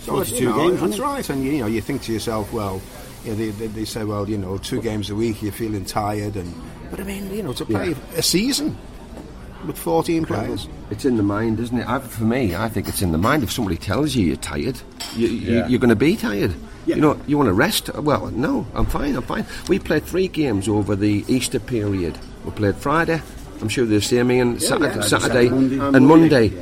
[0.02, 0.82] So, 42 you know, games.
[0.82, 2.82] That's right, and you know, you think to yourself, well,
[3.24, 5.86] you know, they, they, they say, well, you know, two games a week, you're feeling
[5.86, 6.54] tired, and
[6.92, 8.78] but I mean, you know, to play a season
[9.66, 10.68] with 14 players.
[10.92, 11.88] It's in the mind, isn't it?
[11.88, 13.44] I, for me, I think it's in the mind.
[13.44, 14.78] If somebody tells you you're tired,
[15.16, 15.68] you, you, Yeah.
[15.68, 16.54] you're going to be tired.
[16.88, 16.96] Yeah.
[16.96, 17.94] You know, you want to rest?
[17.94, 19.46] Well, no, I'm fine, I'm fine.
[19.68, 22.18] We played three games over the Easter period.
[22.46, 23.22] We played Friday,
[23.62, 25.02] I'm sure they're the same, Ian, Saturday, yeah.
[25.02, 25.98] Saturday Monday.
[25.98, 26.54] and Monday.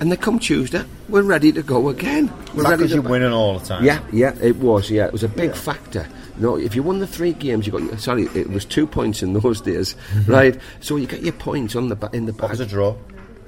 [0.00, 2.32] And they come Tuesday, we're ready to go again.
[2.54, 3.84] We're ready because to you're winning all the time?
[3.84, 4.90] Yeah, yeah, it was.
[4.90, 6.08] Yeah, it was a big factor.
[6.38, 8.00] No, if you won the three games, you got.
[8.00, 10.32] Sorry, it was two points in those days, mm-hmm.
[10.32, 10.60] right?
[10.80, 12.50] So you get your points on the ba- in the What back.
[12.50, 12.96] was a draw?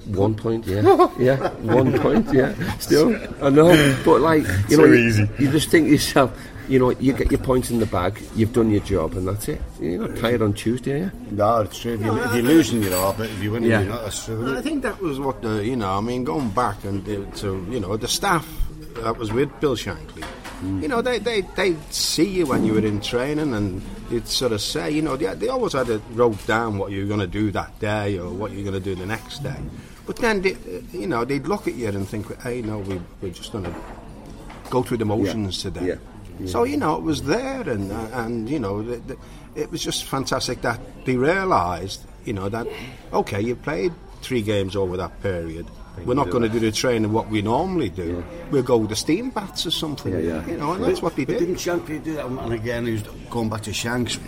[0.06, 0.82] One point, yeah,
[1.18, 2.54] yeah, one point, yeah.
[2.78, 6.30] Still, I know, but like you know, Too you, you just think to yourself,
[6.68, 9.48] you know, you get your points in the bag, you've done your job, and that's
[9.48, 9.60] it.
[9.80, 11.10] You're not tired on Tuesday, are you?
[11.32, 11.94] No, it's true.
[11.94, 13.12] If, you, if you're losing, you're.
[13.14, 13.80] But if you win, Yeah.
[13.80, 14.02] you're not.
[14.02, 14.56] That's true.
[14.56, 17.66] I think that was what the, you know, I mean, going back and uh, to,
[17.70, 18.46] you know, the staff
[18.96, 20.24] that was with Bill Shankly,
[20.62, 24.52] you know, they, they, they'd see you when you were in training and they'd sort
[24.52, 27.20] of say, you know, they, they always had it wrote down what you were going
[27.20, 29.56] to do that day or what you're going to do the next day.
[30.06, 33.00] But then, they, uh, you know, they'd look at you and think, hey, no, we,
[33.20, 33.74] we're just going to
[34.70, 35.88] go through the motions today.
[35.88, 35.96] Yeah.
[36.44, 39.16] So you know it was there, and uh, and you know the,
[39.54, 42.66] it was just fantastic that they realised, you know, that
[43.12, 45.66] okay, you played three games over that period.
[46.04, 48.24] We're not going to do the training what we normally do.
[48.50, 50.12] We'll go with the steam bats or something.
[50.12, 50.46] Yeah, yeah.
[50.46, 51.38] You know, and that's what they did.
[51.38, 52.26] didn't Shankly do that?
[52.26, 54.18] And again, he was going back to Shanks.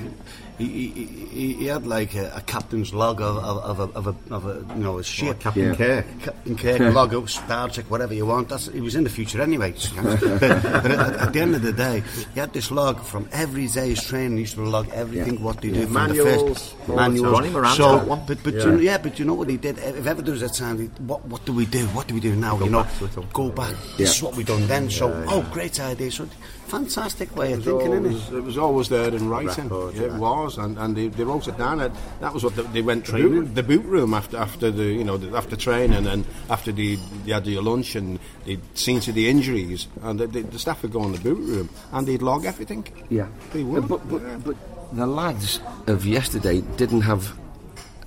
[0.59, 4.07] He, he, he, he had like a, a captain's log of, of, of, a, of,
[4.09, 5.39] a, of a, you know, a ship.
[5.41, 5.75] Captain Yeah.
[5.75, 6.07] Kirk.
[6.23, 8.49] Captain Kirk, log up, Star Trek, whatever you want.
[8.49, 9.73] That's, he was in the future anyway.
[9.95, 12.03] But but at, at the end of the day,
[12.35, 14.33] he had this log from every day's training.
[14.39, 17.21] He used to log everything what they do from Manuals, the first all the.
[17.23, 18.23] Ronnie Moran's So, got one.
[18.27, 18.65] but but Yeah.
[18.65, 19.79] You know, yeah, but you know what he did?
[19.79, 21.87] If ever there was a time, what what do we we do?
[21.89, 22.57] What do we do now?
[22.57, 23.75] Go you know, back go back.
[23.97, 24.89] This is what we done then.
[24.91, 26.11] So, oh, great idea.
[26.11, 26.29] So,
[26.69, 29.65] fantastic way of thinking, always, isn't it It was always there in writing.
[29.69, 31.79] Record, Yeah, It was, and, and they, they wrote it down.
[31.79, 34.85] That, that was what the, they went the boot, the boot room after after the
[34.85, 39.01] you know the, after training and after the they had their lunch and they'd seen
[39.01, 42.07] to the injuries and the, the, the staff would go in the boot room and
[42.07, 42.87] they'd log everything.
[43.11, 43.29] Yeah.
[43.53, 43.85] They would.
[43.85, 44.37] Uh, But, but, yeah.
[44.45, 44.57] but
[44.93, 47.33] the lads of yesterday didn't have,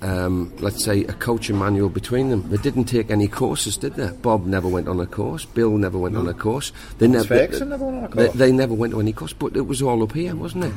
[0.02, 2.48] um, let's say, a coaching manual between them.
[2.50, 4.08] They didn't take any courses, did they?
[4.10, 5.44] Bob never went on a course.
[5.44, 6.72] Bill never went on a course.
[6.98, 7.24] They never.
[7.28, 8.32] Ferguson never went on a course.
[8.34, 10.72] they never went to any course, but it was all up here, wasn't it?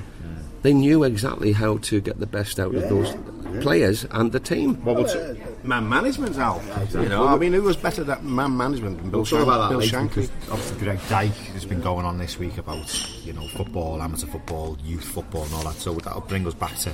[0.62, 3.14] They knew exactly how to get the best out of those
[3.62, 4.84] players and the team.
[4.84, 6.62] Well, uh, man management's out.
[6.92, 9.60] You know, I mean, who was better at man management than Bill, We'll Shank- about
[9.60, 10.30] that Bill later Shankly?
[10.52, 12.88] obviously Greg Dyke has been going on this week about
[13.24, 15.76] you know football, amateur football, youth football, and all that.
[15.76, 16.92] So that'll bring us back to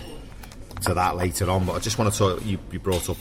[0.82, 1.66] to that later on.
[1.66, 2.46] But I just want to talk.
[2.46, 3.18] You, you brought up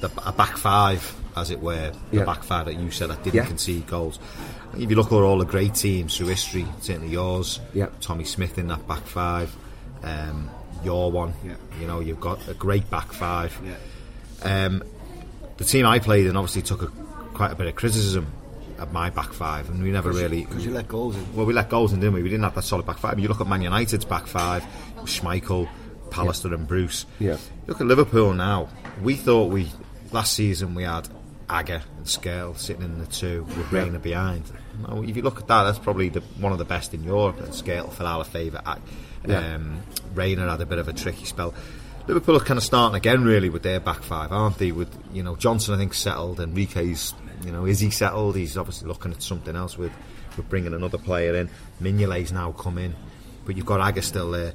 [0.00, 2.24] the a back five, as it were, the Yeah.
[2.24, 3.46] back five that you said that didn't Yeah.
[3.46, 4.18] concede goals.
[4.76, 7.86] If you look at all the great teams through history, certainly yours, Yeah.
[8.00, 9.54] Tommy Smith in that back five,
[10.04, 10.50] um,
[10.84, 11.54] your one, Yeah.
[11.80, 13.58] you know, you've got a great back five.
[13.64, 13.74] Yeah.
[14.66, 14.82] Um,
[15.56, 16.86] the team I played in obviously took a,
[17.34, 18.26] quite a bit of criticism
[18.78, 20.44] of my back five, and we never really.
[20.44, 21.24] Because you let goals in.
[21.34, 22.22] Well, we let goals in, didn't we?
[22.22, 23.14] We didn't have that solid back five.
[23.14, 24.62] But you look at Man United's back five,
[25.02, 25.68] Schmeichel,
[26.10, 27.06] Pallister, and Bruce.
[27.18, 27.36] Yeah.
[27.66, 28.68] Look at Liverpool now.
[29.02, 29.70] We thought we
[30.12, 31.08] last season we had
[31.50, 34.44] Agger and Skrtel sitting in the two with Reina behind.
[34.86, 37.38] Now, if you look at that, that's probably the, one of the best in Europe.
[37.40, 38.60] And Skrtel fell out of favour.
[38.64, 38.80] Um,
[39.26, 39.58] Yeah.
[40.14, 41.54] Reina had a bit of a tricky spell.
[42.06, 44.72] Liverpool are kind of starting again, really, with their back five, aren't they?
[44.72, 46.40] With you know Johnson, I think settled.
[46.40, 47.12] Enrique's,
[47.44, 48.36] you know, is he settled?
[48.36, 49.92] He's obviously looking at something else with
[50.36, 51.50] with bringing another player in.
[51.82, 52.94] Mignolet's now come in,
[53.44, 54.54] but you've got Agger still there.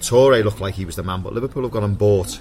[0.00, 2.40] Toure looked like he was the man, but Liverpool have gone and bought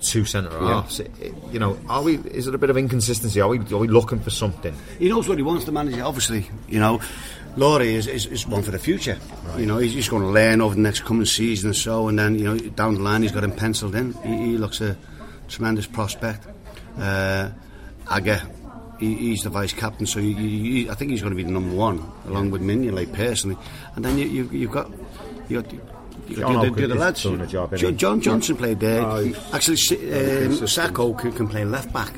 [0.00, 1.00] two centre halves.
[1.00, 1.10] It-
[1.52, 2.16] You know, are we?
[2.16, 3.40] Is it a bit of inconsistency?
[3.40, 3.58] Are we?
[3.58, 4.74] Are we looking for something?
[4.98, 5.98] He knows what he wants to manage.
[5.98, 7.00] Obviously, you know,
[7.56, 9.18] Ilori is, is, is one for the future.
[9.58, 12.18] You know, he's, he's going to learn over the next coming season or so, and
[12.18, 14.12] then you know down the line he's got him penciled in.
[14.22, 14.96] He, he looks a
[15.48, 16.46] tremendous prospect.
[16.96, 17.50] Uh,
[18.08, 18.40] Agger,
[19.00, 20.48] he, he's the vice captain, so you, you,
[20.84, 23.56] you- I think he's going to be the number one, along with Mignolet personally.
[23.96, 24.90] And then you, you, you've got
[25.48, 25.72] you got.
[26.30, 27.22] You John got the, Oaken the, the lads.
[27.22, 27.96] doing a job, isn't Jo- he?
[27.96, 29.02] John Johnson played there.
[29.02, 32.12] Oh, Actually, Si- um, Sakho can, can play left back.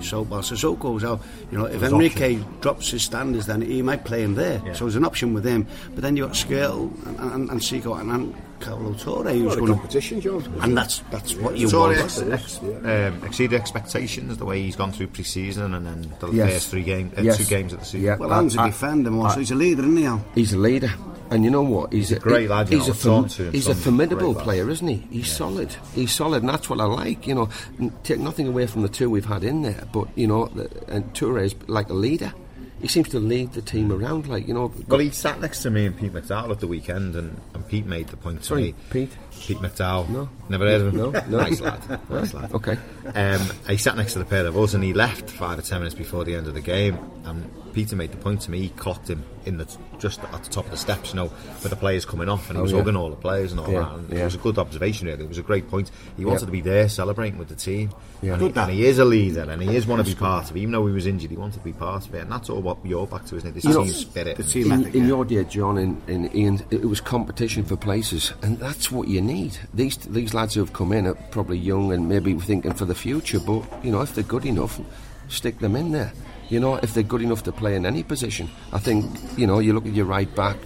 [0.00, 4.22] So while Cissokho's out, you know, if Enrique drops his standards, then he might play
[4.22, 4.60] him there.
[4.74, 5.66] So there's an option with him.
[5.94, 9.54] But then you've got Skrtel and, and, and Sakho and, and Kolo Toure who's What
[9.54, 9.74] a going to.
[9.74, 10.58] competition, John.
[10.62, 11.98] And that's that's what you Toure want.
[11.98, 16.52] ex- ex- um, exceeded expectations the way he's gone through pre-season and then the Yes.
[16.52, 17.38] first three games, uh, Yes.
[17.38, 18.02] two games of the season.
[18.02, 18.16] Yeah.
[18.16, 20.24] Well, Anne's a defender more, so he's a leader, isn't he, Al?
[20.34, 20.92] He's a leader,
[21.34, 21.92] and you know what?
[21.92, 24.86] He's, a great lad, He's a I've talked to him, he's a formidable player, isn't
[24.86, 25.04] he?
[25.10, 25.74] He's solid.
[25.92, 27.26] He's solid, and that's what I like.
[27.26, 27.48] You know,
[28.04, 31.12] take nothing away from the two we've had in there, but you know, the, and
[31.12, 32.32] Toure is like a leader.
[32.80, 34.72] He seems to lead the team around, like you know.
[34.86, 37.86] Well, he sat next to me and Pete McDowell at the weekend, and, and Pete
[37.86, 38.74] made the point to Sorry, me.
[38.90, 39.12] Pete?
[39.40, 40.08] Pete McDowell.
[40.08, 40.28] No.
[40.48, 40.96] Never heard of him?
[41.00, 41.38] No, no.
[41.42, 42.00] Nice lad.
[42.10, 42.50] Nice lad.
[42.54, 42.78] Okay.
[43.14, 45.80] Um, he sat next to the pair of us, and he left five or ten
[45.80, 46.98] minutes before the end of the game.
[47.24, 48.60] And Peter made the point to me.
[48.60, 49.66] He clocked him in the
[49.98, 52.56] just at the top of the steps, you know, with the players coming off, and
[52.56, 52.78] he Oh, was yeah.
[52.78, 53.92] hugging all the players and all Yeah, that.
[53.94, 54.18] And yeah.
[54.20, 55.24] It was a good observation, really.
[55.24, 55.90] It was a great point.
[56.16, 56.46] He wanted Yeah.
[56.46, 57.90] to be there, celebrating with the team.
[58.22, 58.34] Yeah.
[58.34, 60.56] And, he, and he is a leader, and he is want to be part of
[60.56, 60.60] it.
[60.60, 62.60] Even though he was injured, he wanted to be part of it, and that's all
[62.62, 63.54] what you're back to, isn't it?
[63.54, 64.36] This You know, team spirit.
[64.36, 67.76] the team- in, ethic, in your day, John and, and Ian, it was competition for
[67.76, 69.56] places, and that's what you need.
[69.74, 72.94] These these lads who have come in are probably young and maybe thinking for the
[72.94, 74.80] future, but you know, if they're good enough,
[75.28, 76.12] stick them in there.
[76.50, 79.04] You know, if they're good enough to play in any position, I think
[79.36, 79.58] you know.
[79.58, 80.56] You look at your right back.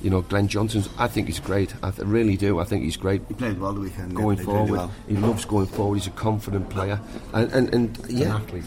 [0.00, 0.88] You know, Glenn Johnson's.
[0.96, 1.74] I think he's great.
[1.82, 2.60] I th- really do.
[2.60, 3.20] I think he's great.
[3.26, 4.14] He played well the weekend.
[4.14, 4.92] Going played really forward, well.
[5.08, 5.96] he loves going forward.
[5.96, 7.00] He's a confident player,
[7.34, 8.64] and and, and yeah, athlete.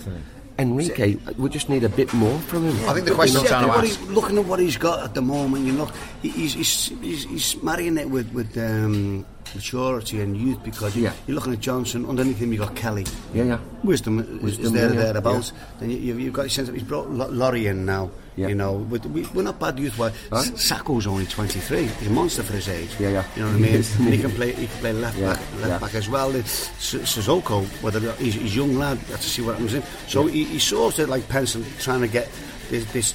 [0.60, 2.90] Enrique, we just need a bit more from him.
[2.90, 4.00] I think the question I'm Yeah, trying to what ask.
[4.00, 5.90] he- looking at what he's got at the moment, you know,
[6.22, 9.26] he's, he's, he's, he's marrying it with, with um,
[9.56, 11.14] maturity and youth because you, Yeah.
[11.28, 13.06] you're looking at Johnson, underneath him you've got Kelly.
[13.34, 13.60] Yeah, yeah.
[13.84, 15.42] Wisdom, is- is Wisdom, there, yeah, yeah.
[15.80, 18.12] Then you, you've, you've got a sense that he's brought Ilori in now.
[18.38, 18.48] Yeah.
[18.48, 19.98] You know, with, we, we're not bad youth.
[19.98, 20.46] Well, Right.
[20.56, 21.86] Sakho's only 23.
[21.86, 22.90] He's a monster for his age.
[22.98, 23.26] Yeah, yeah.
[23.36, 23.74] You know what I mean?
[24.00, 24.54] and he can play.
[24.54, 26.34] He can play left back, left back as well.
[26.38, 29.84] S- Sissoko, whether he's, he's young lad, you have to see what happens in.
[30.08, 32.30] So he, he's sort of like pencil trying to get
[32.70, 33.14] this, this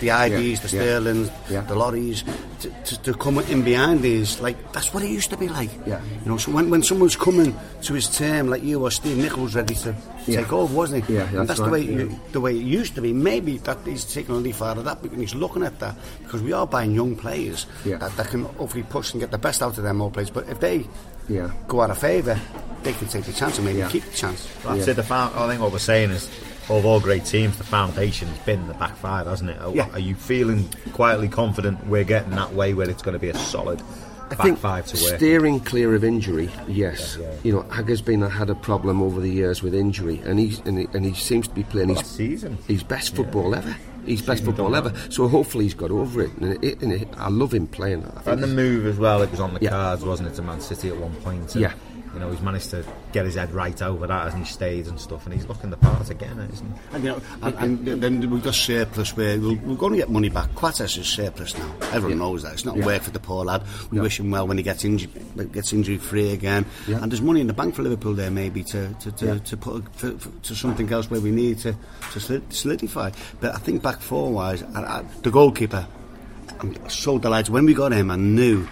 [0.00, 0.82] the IDs, the yeah.
[0.82, 1.60] Sterlings, Yeah.
[1.62, 2.24] the lorries,
[2.60, 4.40] to, to, to come in behind these.
[4.40, 5.70] Like that's what it used to be like.
[5.86, 6.00] Yeah.
[6.24, 9.46] You know, so when, when someone's coming to his term, like you or Steve Nicol,
[9.48, 9.94] ready to
[10.26, 10.42] Yeah.
[10.42, 11.14] take over, wasn't he?
[11.14, 11.98] Yeah, And that's that's the right, way yeah.
[11.98, 13.12] you, the way it used to be.
[13.12, 16.42] Maybe that he's taking a leaf out of that, and he's looking at that because
[16.42, 17.96] we are buying young players Yeah.
[17.98, 20.30] that, that can hopefully push and get the best out of them old players.
[20.30, 20.86] But if they
[21.28, 21.50] Yeah.
[21.66, 22.38] go out of favour,
[22.82, 23.88] they can take the chance and maybe Yeah.
[23.88, 24.46] keep the chance.
[24.64, 24.92] That's Yeah.
[24.92, 24.96] it.
[24.96, 26.28] The fa- I think what we're saying is
[26.70, 29.58] of all great teams, the foundation's been the back five, hasn't it?
[29.60, 29.88] Are, Yeah.
[29.92, 33.36] are you feeling quietly confident we're getting that way where it's going to be a
[33.38, 33.80] solid
[34.30, 35.16] I back think five to work?
[35.16, 37.16] steering clear of injury, yes.
[37.18, 37.34] Yeah, yeah.
[37.44, 40.58] You know, Agger's been uh, had a problem over the years with injury, and he's
[40.60, 42.58] and he, and he seems to be playing Last his season.
[42.68, 43.74] his best football ever.
[44.04, 44.92] He's best football ever.
[45.10, 46.30] So hopefully he's got over it.
[46.40, 48.04] And, it, and it, I love him playing.
[48.06, 49.68] I think And the move as well, it was on the Yeah.
[49.70, 51.52] cards, wasn't it, to Man City at one point?
[51.54, 51.72] And, Yeah.
[52.14, 54.98] You know, he's managed to get his head right over that, hasn't he, stayed and
[55.00, 56.78] stuff, and he's looking the part again, isn't he?
[56.94, 60.10] And, you know, and, and then we've got surplus where we'll, we're going to get
[60.10, 60.54] money back.
[60.54, 61.74] Coates is surplus now.
[61.92, 62.54] Everyone knows that.
[62.54, 63.62] It's not work for the poor lad.
[63.90, 65.10] We wish him well when he gets injured,
[65.52, 66.64] gets injury free again.
[66.86, 67.02] Yeah.
[67.02, 69.38] And there's money in the bank for Liverpool there maybe to to, to, Yeah.
[69.38, 71.74] to put for, for, to something else where we need to
[72.12, 73.10] to solidify.
[73.40, 75.86] But I think back four wise, the goalkeeper.
[76.60, 78.10] I'm so delighted when we got him.
[78.10, 78.66] I knew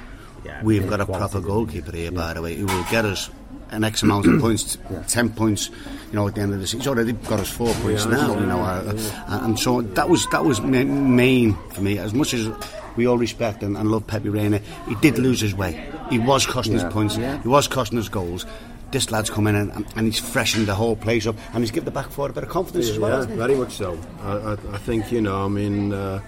[0.47, 3.31] Yeah, we've got a proper goalkeeper here, by the way, who will get us
[3.71, 4.79] an X amount of points,
[5.09, 5.69] ten points.
[6.11, 8.39] You know, at the end of the season, he's already got us four points now.
[8.39, 8.95] You know, uh,
[9.29, 11.99] uh, and so that was that was ma- main for me.
[11.99, 12.49] As much as
[12.97, 15.85] we all respect and, and love Pepe Reina, he did lose his way.
[16.11, 16.87] He was costing Yeah.
[16.87, 17.17] us points.
[17.17, 17.43] Yeah.
[17.43, 18.47] He was costing us goals.
[18.93, 21.87] This lad's come in and, and, he's freshened the whole place up, and he's given
[21.87, 23.29] the back four a bit of confidence as well.
[23.29, 23.99] Yeah, very much so.
[24.23, 25.45] I, I, I think you know.
[25.45, 26.21] I mean, uh,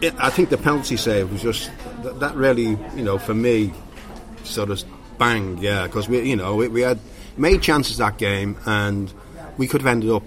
[0.00, 1.70] it, I think the penalty save was just
[2.02, 3.72] that, that really, you know, for me,
[4.44, 4.82] sort of
[5.18, 6.98] bang, yeah, because we, you know, we, we had
[7.36, 9.12] made chances that game, and
[9.56, 10.24] we could have ended up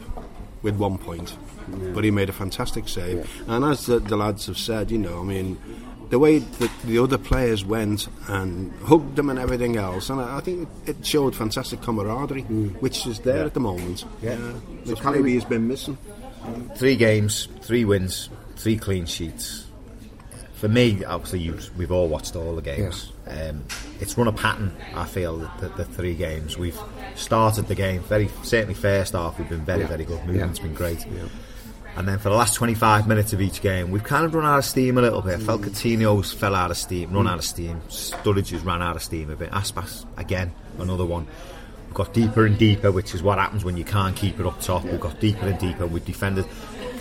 [0.62, 1.36] with one point,
[1.94, 3.30] but he made a fantastic save.
[3.48, 5.58] And as the, the lads have said, you know, I mean.
[6.08, 10.38] The way that the other players went and hugged them and everything else, and I,
[10.38, 12.80] I think it, it showed fantastic camaraderie, mm.
[12.80, 14.06] which is there at the moment.
[14.22, 15.98] Yeah, which Callum- maybe has been missing.
[16.76, 19.66] Three games, three wins, three clean sheets.
[20.56, 23.12] For me, obviously, you, we've all watched all the games.
[23.28, 23.64] Um,
[24.00, 24.76] it's run a pattern.
[24.96, 26.80] I feel the, the, the three games we've
[27.16, 29.38] started the game very certainly first half.
[29.38, 30.26] We've been very very good.
[30.26, 31.06] Movement's been great.
[31.98, 34.60] And then for the last 25 minutes of each game, we've kind of run out
[34.60, 35.36] of steam a little bit.
[35.36, 37.82] I felt Coutinho's fell out of steam, run out of steam.
[37.88, 39.50] Sturridge has ran out of steam a bit.
[39.52, 41.26] Aspas, again, another one.
[41.88, 44.60] We've got deeper and deeper, which is what happens when you can't keep it up
[44.60, 44.84] top.
[44.84, 45.88] We've got deeper and deeper.
[45.88, 46.46] We've defended.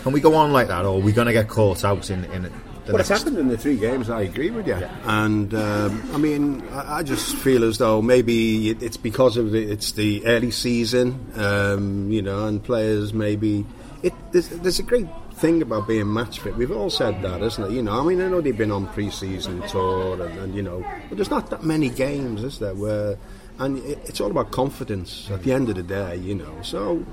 [0.05, 2.25] Can we go on like that, or are we going to get caught out in,
[2.25, 2.51] in the
[2.89, 4.07] Well, it's happened in the three games.
[4.07, 4.75] I agree with you.
[5.05, 9.49] And um, I mean, I, I just feel as though maybe it, it's because of
[9.49, 13.65] the, it's the early season, um, you know, and players maybe
[14.03, 14.13] it.
[14.31, 16.55] There's, there's a great thing about being match fit.
[16.55, 17.71] We've all said that, isn't it?
[17.71, 20.85] You know, I mean, I know they've been on pre-season tour, and, and you know,
[21.09, 22.75] but there's not that many games, is there?
[22.75, 23.17] Where
[23.57, 26.61] and it, it's all about confidence at the end of the day, you know.
[26.61, 27.03] So.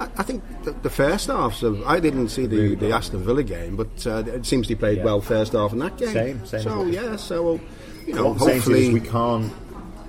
[0.00, 1.62] I I think the, the first half.
[1.62, 5.04] of I didn't see the, the Aston Villa game, but uh, it seems they played
[5.04, 6.08] well first half in that game.
[6.12, 7.60] Same, same So yeah, so
[8.06, 9.52] you know, What I'm saying to you hopefully we can't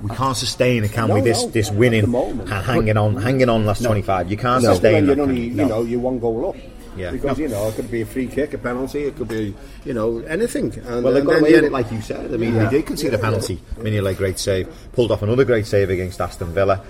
[0.02, 1.22] we can't sustain it, can we?
[1.22, 2.50] This no, this winning moment.
[2.50, 4.32] and hanging on, hanging on last 25.
[4.32, 5.54] You can't No, sustain you're only, you?
[5.54, 6.56] know, you're one goal up.
[6.98, 7.12] Yeah.
[7.12, 7.44] Because No.
[7.44, 9.54] you know it could be a free kick, a penalty, it could be
[9.86, 10.74] you know anything.
[10.88, 12.34] And, Well, they got away with it, like you said.
[12.34, 12.66] I mean, Yeah.
[12.66, 13.60] they did concede a penalty.
[13.78, 14.68] Mignolet, great save.
[14.94, 16.82] Pulled off another great save against Aston Villa.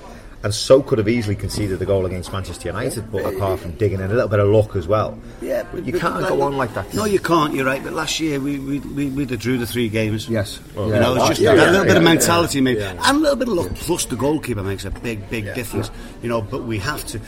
[0.44, 4.00] And so could have easily conceded the goal against Manchester United, but apart from digging
[4.00, 5.18] in a little bit of luck as well.
[5.40, 6.92] Yeah, but you can't go on like that.
[6.96, 7.54] No, you can't.
[7.54, 7.84] You're right.
[7.84, 10.28] But last year we we we, we drew the three games.
[10.28, 10.60] Yes.
[10.76, 11.00] You Yeah.
[11.00, 12.98] know, it's just Yeah, a yeah, little bit of yeah, mentality, maybe, yeah.
[13.04, 13.70] and a little bit of luck.
[13.76, 15.92] Plus, the goalkeeper makes a big, big difference.
[16.24, 17.22] You know, but we have to.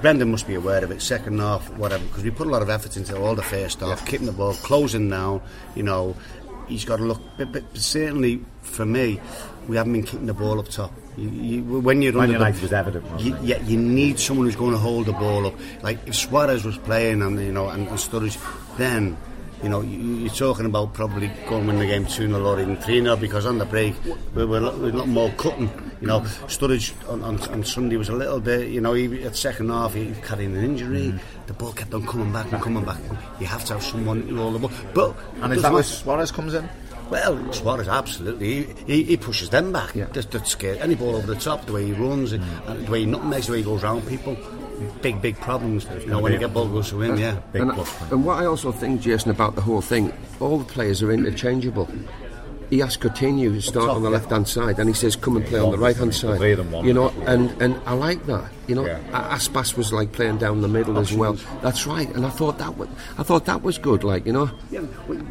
[0.00, 1.02] Brendan must be aware of it.
[1.02, 4.06] Second half, whatever, because we put a lot of effort into all the first half,
[4.06, 5.42] keeping the ball, closing down.
[5.74, 6.16] You know,
[6.68, 7.20] he's got to look.
[7.36, 9.20] But, but certainly for me,
[9.66, 10.92] we haven't been kicking the ball up top.
[11.16, 14.56] You, you, when you're Man the- United was evident, you, yeah, you need someone who's
[14.56, 15.54] going to hold the ball up.
[15.82, 18.38] Like if Suarez was playing and you know and, and Sturridge,
[18.76, 19.16] then
[19.62, 22.60] you know you, you're talking about probably going to win the game two 0 or
[22.60, 23.94] even three 0 because on the break
[24.34, 25.70] we were, a lot- we're a lot more cutting.
[26.00, 28.68] You know, Sturridge on, on, on Sunday was a little bit.
[28.68, 31.06] You know, he, at second half he carrying an injury.
[31.12, 31.20] Mm.
[31.48, 32.98] The ball kept on coming back and coming back.
[33.40, 34.70] You have to have someone who hold the ball.
[34.94, 35.82] But And is that where.
[35.82, 36.68] Suarez comes in?
[37.10, 38.64] Well, Suarez absolutely.
[38.64, 39.94] He, he, he pushes them back.
[39.94, 40.04] Yeah.
[40.12, 40.78] That's, that's scary.
[40.78, 43.46] Any ball over the top, the way he runs, and, and the way he nutmegs,
[43.46, 44.36] the way he goes round people,
[45.02, 45.86] big, big problems.
[46.00, 47.40] You know, when you get ball goes to him, yeah.
[47.52, 48.12] Big and, plus point.
[48.12, 51.88] and what I also think, Jason, about the whole thing, all the players are interchangeable.
[52.70, 55.46] He asks Coutinho to start on the left hand side, and he says, "Come and
[55.46, 57.94] play on the right hand side." three of them want You know, and, and I
[57.94, 58.50] like that.
[58.66, 59.00] You know, Yeah.
[59.34, 61.38] Aspas was like playing down the middle as well.
[61.62, 64.04] That's right, and I thought that was, I thought that was good.
[64.04, 64.82] Like you know, yeah.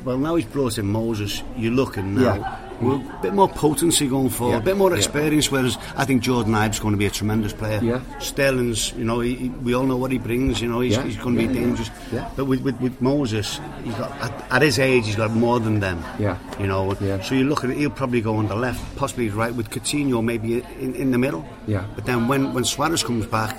[0.03, 1.43] Well, now he's brought in Moses.
[1.55, 2.57] You're looking now.
[2.81, 2.87] Yeah.
[2.87, 4.59] Well, a bit more potency going forward, Yeah.
[4.59, 4.97] a bit more Yeah.
[4.97, 5.51] experience.
[5.51, 7.79] Whereas I think Jordan Ibe's going to be a tremendous player.
[7.83, 8.01] Yeah.
[8.19, 10.61] Sterling's, you know, he, we all know what he brings.
[10.61, 11.03] You know, he's, Yeah.
[11.03, 11.89] he's going to Yeah, be dangerous.
[12.11, 12.29] Yeah.
[12.35, 15.79] But with, with, with Moses, he's got at, at his age, he's got more than
[15.79, 16.03] them.
[16.19, 16.37] Yeah.
[16.59, 17.21] You know, Yeah.
[17.21, 20.23] so you look at it, he'll probably go on the left, possibly right with Coutinho
[20.23, 21.45] maybe in, in the middle.
[21.67, 21.85] Yeah.
[21.95, 23.55] But then when, when Suarez comes back,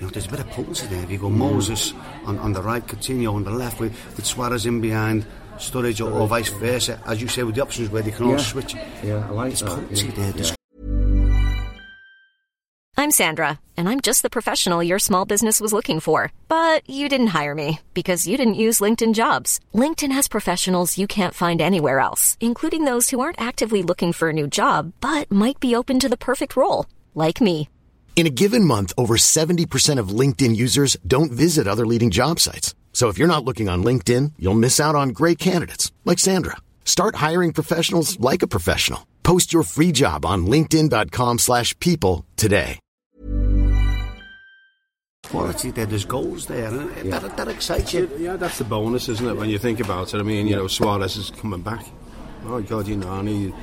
[0.00, 1.02] you know, there's a bit of potency there.
[1.04, 1.36] If you go mm.
[1.36, 1.92] Moses
[2.24, 5.24] on, on the right, Coutinho on the left, with, with Suarez in behind,
[5.62, 8.32] Sturridge or, or vice versa, as you say, with the options where they can all
[8.32, 8.38] Yeah.
[8.38, 8.74] switch.
[9.02, 9.90] Yeah, I like There's that.
[10.04, 10.10] Yeah.
[10.16, 10.32] there.
[10.32, 10.54] There's
[12.98, 16.30] I'm Sandra, and I'm just the professional your small business was looking for.
[16.46, 19.58] But you didn't hire me because you didn't use LinkedIn jobs.
[19.74, 24.28] LinkedIn has professionals you can't find anywhere else, including those who aren't actively looking for
[24.28, 27.68] a new job but might be open to the perfect role, like me.
[28.14, 32.74] In a given month, over 70% of LinkedIn users don't visit other leading job sites.
[32.92, 36.56] So if you're not looking on LinkedIn, you'll miss out on great candidates like Sandra.
[36.84, 39.04] Start hiring professionals like a professional.
[39.24, 42.78] Post your free job on linkedin.com/people slash people today.
[45.28, 45.86] quality there.
[45.86, 46.66] There's goals there.
[46.66, 48.10] And it- that, that excites you.
[48.18, 49.36] Yeah, that's the bonus, isn't it?
[49.36, 51.86] When you think about it, I mean, you know, Suarez is coming back.
[52.46, 53.54] Oh God, you know, and he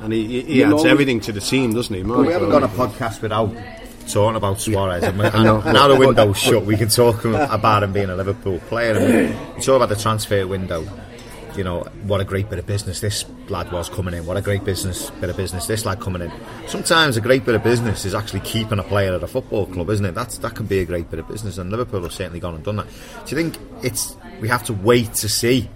[0.00, 2.02] and he, he, he adds always- everything to the team, doesn't he?
[2.02, 3.52] My we haven't got a podcast without
[4.08, 5.04] talking about Suarez.
[5.04, 8.96] And, and now the window's shut, we can talk about him being a Liverpool player.
[8.96, 10.86] And we talk about the transfer window.
[11.56, 14.26] You know what a great bit of business this lad was coming in.
[14.26, 16.30] What a great business bit of business this lad coming in.
[16.68, 19.90] Sometimes a great bit of business is actually keeping a player at a football club,
[19.90, 20.14] isn't it?
[20.14, 22.62] That's that can be a great bit of business, and Liverpool have certainly gone and
[22.62, 22.86] done that.
[23.26, 25.68] Do you think it's we have to wait to see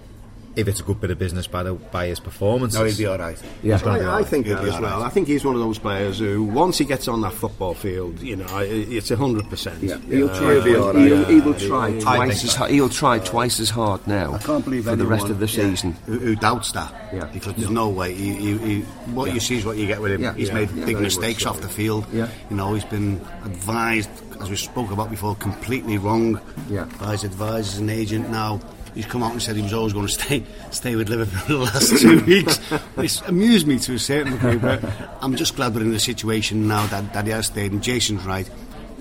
[0.55, 2.75] if it's a good bit of business by the by his performance.
[2.75, 3.41] No, he'll be all right.
[3.63, 3.79] Yeah.
[3.85, 5.01] I, I think He'll that be as well.
[5.01, 5.07] right.
[5.07, 8.21] I think he's one of those players who, once he gets on that football field,
[8.21, 9.83] you know, it's a hundred percent.
[9.83, 10.57] Yeah, he'll try.
[10.59, 12.71] Uh, he'll, he'll, he will try think twice as hard.
[12.71, 14.35] He'll try twice as hard now.
[14.35, 15.93] I can't believe for the rest of the yeah, season.
[16.07, 16.93] who, who doubts that.
[17.13, 17.25] Yeah.
[17.33, 18.13] Because there's no way.
[18.15, 18.81] He, he, he,
[19.13, 20.23] what you see is what you get with him.
[20.23, 20.35] Yeah.
[20.35, 20.55] He's Yeah.
[20.55, 21.51] made Yeah, big very mistakes so.
[21.51, 22.07] off the field.
[22.13, 22.29] Yeah.
[22.51, 24.11] You know, he's been advised,
[24.41, 26.87] as we spoke about before, completely wrong Yeah.
[27.01, 28.31] by his advisors and agent.
[28.31, 28.61] Now
[28.95, 31.65] he's come out and said he was always going to stay stay with Liverpool the
[31.65, 32.61] last two weeks.
[32.97, 34.83] It's amused me to a certain degree, but
[35.21, 37.73] I'm just glad we're in the situation now that, that he has stayed.
[37.73, 38.49] And Jason's right.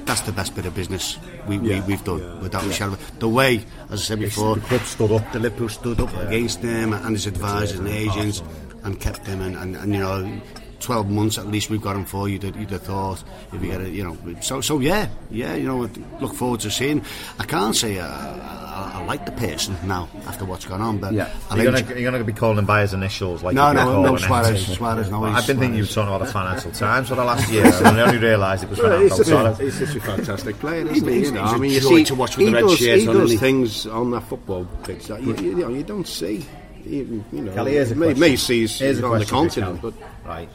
[0.05, 1.81] That's the best bit of business we, Yeah.
[1.85, 2.97] we, we've done without a shadow.
[3.19, 5.31] The way, as I said before, the club stood up.
[5.31, 8.41] the Liverpool stood up against them and his advisors and agents
[8.83, 9.41] and kept them.
[9.41, 10.41] and, and, and you know
[10.81, 13.81] 12 months at least we've got him for you'd, you'd have thought if you get
[13.81, 15.89] it you know so so yeah yeah you know
[16.19, 17.03] look forward to seeing
[17.39, 21.13] I can't say uh, I, I like the person now after what's gone on but
[21.13, 21.29] Yeah.
[21.49, 24.17] I You're you're gonna be calling him by his initials, like No, you've no, no.
[24.17, 26.09] Suarez, Suarez, no, I've been thinking you were Suarez.
[26.09, 28.79] talking about the Financial Times for the last year, and I only realised it was
[28.79, 29.57] Well, such Suarez.
[29.59, 31.15] he's such a fantastic player, isn't he?
[31.15, 32.77] He's- You know, he's I mean, you joy see, to watch with the red does,
[32.77, 36.45] shirt he does things on that football pitch that you, you know you don't see.
[36.85, 38.19] Even, you know, Kelly, here's a may, question.
[38.21, 39.81] may see he's Here's a on the question for you, continent,
[40.23, 40.49] but right.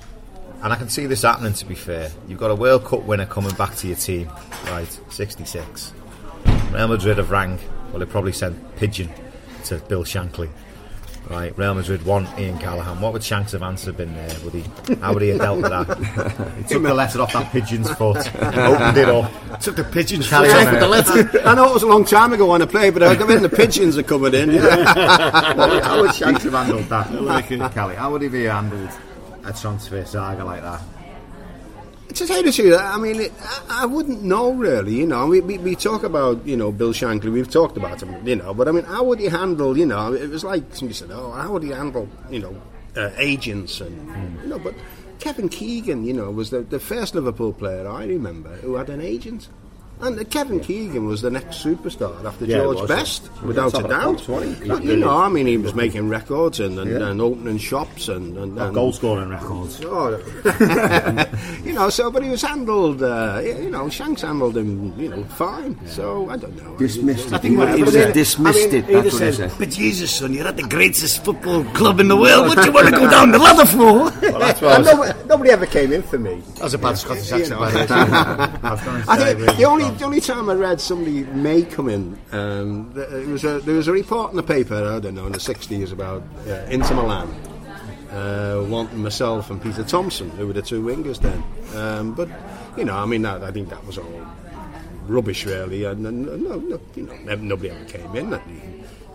[0.67, 1.53] And I can see this happening.
[1.53, 4.29] To be fair, you've got a World Cup winner coming back to your team,
[4.65, 5.01] right?
[5.11, 5.95] Sixty-six.
[6.73, 7.61] Real Madrid have rang.
[7.91, 9.09] Well, they probably sent pigeon
[9.67, 10.51] to Bill Shankly.
[11.31, 13.01] Right, Real Madrid want Ian Callaghan.
[13.01, 14.29] What would Shanks have answered been there?
[14.43, 14.95] Would he?
[14.97, 16.57] How would he have dealt with that?
[16.59, 19.61] he took the letter off that pigeon's foot, opened it up.
[19.61, 22.51] took the pigeons foot off the letter I know it was a long time ago
[22.51, 24.51] when I played, but I mean the pigeons are coming in.
[24.51, 24.85] Yeah.
[25.55, 27.73] How would- how Shanks have handled that?
[27.73, 28.91] Kelly, how would he be handled
[29.49, 30.83] a transfer saga like that?
[32.17, 34.95] to tell you the truth, I mean, it, I, I wouldn't know really.
[34.95, 37.33] You know, we, we, we talk about you know Bill Shankly.
[37.33, 38.27] We've talked about him.
[38.27, 39.77] You know, but I mean, how would he handle?
[39.77, 42.63] You know, it was like somebody said, "Oh, how would he handle?" You know,
[42.97, 44.75] uh, agents and you know, but.
[45.19, 49.01] Kevin Keegan, you know, was the, the first Liverpool player I remember who had an
[49.01, 49.49] agent.
[49.99, 52.89] And Kevin Keegan was the next superstar after Yeah, George was.
[52.89, 54.29] Best, Yeah, without a doubt.
[54.29, 54.69] wasn't?
[54.69, 57.09] But, you know, I mean, he was making records and, and, Yeah.
[57.09, 59.81] and opening shops and, and, and Goal scoring records.
[59.85, 60.19] Oh,
[61.65, 63.03] you know, so but he was handled.
[63.03, 64.99] Uh, you know, Shanks handled him.
[65.01, 65.79] You know, fine.
[65.87, 66.77] So I don't know.
[66.77, 67.43] Dismissed I it.
[67.43, 68.85] think He what he have dismissed I mean, it.
[68.87, 69.59] he That's just what he said, said.
[69.59, 72.73] but Jesus son you're at the greatest football club in the world what do you
[72.73, 75.67] want to go down the ladder for Well, that's what I was, nobody, nobody ever
[75.67, 76.43] came in for me.
[76.57, 77.59] that was a bad Scottish accent know.
[77.61, 77.87] by the way.
[77.89, 79.99] I was going to I say, think the only strong.
[79.99, 83.75] the only time I read somebody may come in, um, th- it was a, there
[83.75, 86.95] was a report in the paper I don't know in the sixties about uh, Inter
[86.95, 87.29] Milan
[88.11, 91.43] uh, wanting myself and Peter Thompson, who were the two wingers then.
[91.75, 92.29] Um, but
[92.77, 94.27] you know, I mean, that, I think that was all
[95.07, 95.85] rubbish, really.
[95.85, 98.31] And, and no, no, you know, nobody ever came in.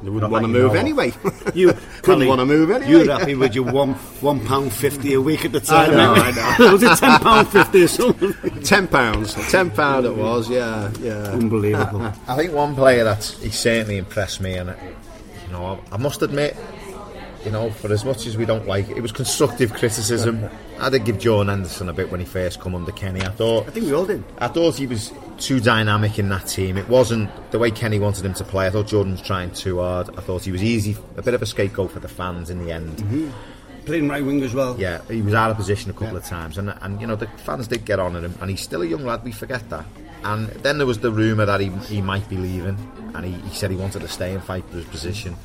[0.04, 1.14] They wouldn't want to move anyway.
[1.54, 2.90] You couldn't want to move anyway.
[2.90, 5.92] You're happy with your one one pound fifty a week at the time.
[5.92, 6.72] I know, I you?
[6.72, 8.34] was it ten pound fifty or something?
[8.64, 10.50] ten pounds, ten pound it was.
[10.50, 11.14] Yeah, yeah.
[11.32, 12.02] Unbelievable.
[12.28, 14.70] I think one player that he certainly impressed me, and
[15.48, 16.56] you know, I must admit,
[17.44, 20.48] you know, for as much as we don't like it, it was constructive criticism.
[20.80, 23.22] I did give Jordan Henderson a bit when he first come under Kenny.
[23.22, 24.24] I thought, I think we all did.
[24.38, 25.12] I thought he was
[25.42, 26.78] too dynamic in that team.
[26.78, 28.68] It wasn't the way Kenny wanted him to play.
[28.68, 30.10] I thought Jordan was trying too hard.
[30.18, 32.72] I thought he was easy, a bit of a scapegoat for the fans in the
[32.72, 32.98] end.
[32.98, 33.30] Mm-hmm.
[33.86, 34.80] Playing right wing as well.
[34.80, 37.26] Yeah, he was out of position a couple of times, and and you know the
[37.28, 39.24] fans did get on at him, and he's still a young lad.
[39.24, 39.86] We forget that.
[40.24, 42.78] And then there was the rumour that he, he might be leaving,
[43.16, 45.36] and he, he said he wanted to stay and fight for his position.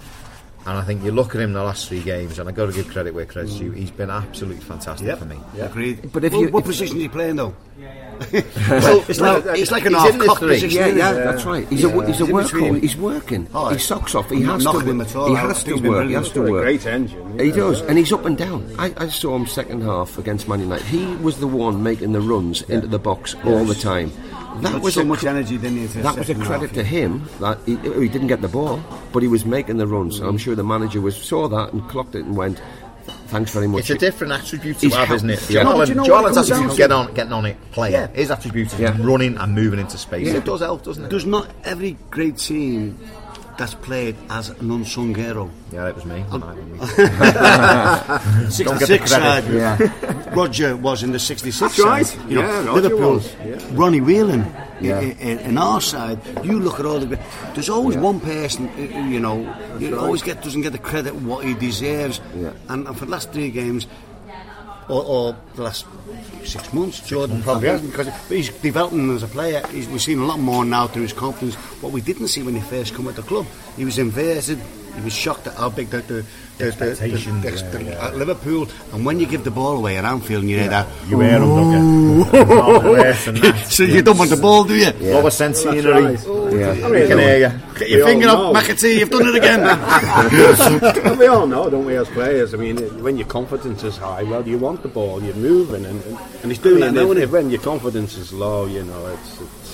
[0.67, 2.73] And I think you look at him the last three games, and I've got to
[2.73, 3.71] give credit where credit's due.
[3.71, 5.19] He's been absolutely fantastic Yep.
[5.21, 5.37] for me.
[5.57, 5.67] Yeah.
[5.67, 6.11] Agreed.
[6.13, 7.55] But if Well, you- what if- position is he playing though?
[8.33, 10.71] well, it's like it's like an he's half cock position.
[10.71, 11.69] Yeah, isn't yeah, that's right.
[11.69, 12.07] He's a Yeah.
[12.07, 12.75] he's a He's in between.
[12.75, 12.81] workhorse.
[12.81, 13.47] He's working.
[13.55, 14.31] Oh, His socks off.
[14.31, 14.65] He I'm has to.
[14.73, 15.29] knocking him at all.
[15.29, 16.07] He I has think to he's been work.
[16.09, 16.63] He has to work.
[16.63, 17.39] great engine.
[17.39, 18.75] He does, and he's up and down.
[18.79, 20.87] I, I saw him second half against Man United.
[20.87, 24.11] He was the one making the runs into the box all the time.
[24.63, 25.89] That Got was so much cr- energy, didn't he?
[25.89, 28.83] to That was a credit half, to him that he, he didn't get the ball,
[29.13, 30.19] but he was making the runs.
[30.19, 30.41] So I'm mm.
[30.41, 32.61] sure the manager was saw that and clocked it and went,
[33.27, 35.51] "Thanks very much." It's a different attribute to He's have, helped- isn't it?
[35.51, 35.63] Yeah.
[35.65, 37.47] No, but you know Joel what it Allen's comes attribute down get on, getting on
[37.47, 37.95] it, playing.
[37.95, 38.07] Yeah.
[38.09, 38.97] His attribute is Yeah.
[39.01, 40.27] running and moving into space.
[40.27, 40.35] Yeah.
[40.35, 41.11] It does help, doesn't it?
[41.11, 42.99] Does not every great team
[43.59, 45.51] that's played as an unsung hero?
[45.73, 46.25] Yeah, it was me.
[46.31, 46.43] Um,
[48.51, 49.45] six Don't the six side.
[50.37, 51.87] Roger was in the 66 That's side.
[51.87, 52.31] right.
[52.31, 53.35] You know, Yeah, Roger Liverpool, was.
[53.45, 53.59] Yeah.
[53.73, 54.45] Ronnie Whelan.
[54.81, 55.01] Yeah.
[55.01, 57.19] In, in, in our side, you look at all the.
[57.55, 58.71] There's always one person,
[59.11, 59.39] you know,
[59.79, 62.21] you always get doesn't get the credit what he deserves.
[62.37, 62.53] Yeah.
[62.69, 63.87] And, and for the last three games,
[64.89, 65.87] or, or the last
[66.45, 69.67] six months, Jordan probably hasn't because he's developing as a player.
[69.69, 71.55] He's, we've seen a lot more now through his confidence.
[71.83, 74.59] What we didn't see when he first come at the club, he was inverted.
[74.97, 76.25] He was shocked at how big the, the, the, the,
[76.59, 78.07] the, Expectations, the- yeah, the- yeah.
[78.07, 78.67] at Liverpool.
[78.93, 81.39] And when you give the ball away at Anfield, and you hear that, You wear
[81.39, 82.25] them, don't you?
[82.47, 83.67] Not worse than that.
[83.67, 84.87] so you don't want the ball, do you?
[85.13, 86.03] What was oh, scenery?
[86.15, 86.35] That's right.
[86.35, 86.71] Oh, yeah.
[86.73, 87.79] I can hear you.
[87.79, 88.53] Get your We finger up, know.
[88.55, 88.99] McAteer.
[88.99, 91.17] You've done it again.
[91.19, 92.55] We all know, don't we, as players?
[92.55, 96.03] I mean, when your confidence is high, well, you want the ball, you're moving, and,
[96.05, 97.23] and, And he's doing I mean, that now, if, isn't he?
[97.25, 99.66] if when your confidence is low, you know, it's, it's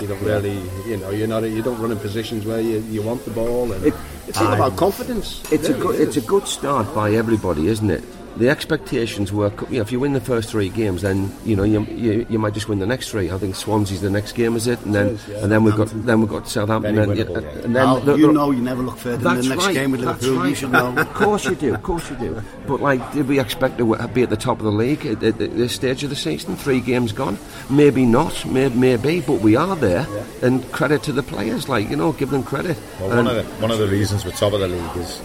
[0.00, 3.02] you don't really, you know, you're not, you don't run in positions where you, you
[3.02, 3.94] want the ball, and It-
[4.28, 5.42] it's all about confidence.
[5.50, 8.04] It's a Really good, it's a good start by everybody, isn't it?
[8.36, 11.64] The expectations were, you know, if you win the first three games, then you know
[11.64, 13.30] you, you, you might just win the next three.
[13.30, 14.80] I think Swansea's the next game, is it?
[14.84, 15.42] And then is, yeah.
[15.42, 17.64] and then we've got then we've got Southampton, and, then, winnable, yeah.
[17.64, 19.74] and then Al, the- you know you never look further than the next right.
[19.74, 20.36] game with Liverpool.
[20.36, 20.48] right.
[20.48, 20.96] You should know.
[20.96, 21.74] Of course you do.
[21.74, 22.42] Of course you do.
[22.66, 25.40] But like, did we expect to be at the top of the league at, at,
[25.40, 26.56] at this stage of the season?
[26.56, 27.38] Three games gone.
[27.68, 28.46] Maybe not.
[28.46, 29.20] May, maybe.
[29.20, 30.06] But we are there.
[30.42, 31.68] And credit to the players.
[31.68, 32.78] Like you know, give them credit.
[32.98, 35.20] Well, And- one of the one of the reasons we're top of the league is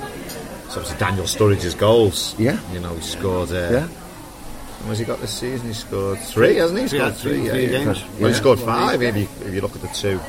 [0.68, 2.38] it's obviously Daniel Sturridge's goals.
[2.38, 2.60] Yeah.
[2.74, 3.52] you know he scored.
[3.52, 3.88] Uh, yeah.
[3.88, 5.68] What has he got this season?
[5.68, 6.84] He scored three, hasn't he?
[6.84, 7.86] He scored three, three, three yeah, yeah.
[7.86, 8.04] games.
[8.20, 9.02] Well, he scored five.
[9.02, 10.20] If you, if you look at the two,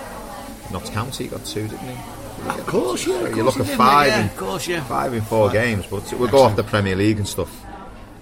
[0.73, 2.49] Notts County got two, didn't he?
[2.49, 3.17] Of course, yeah.
[3.17, 4.85] of You course look he at five Yeah, of course, yeah.
[4.85, 7.65] Five in four games, but we'll go off the Premier League and stuff.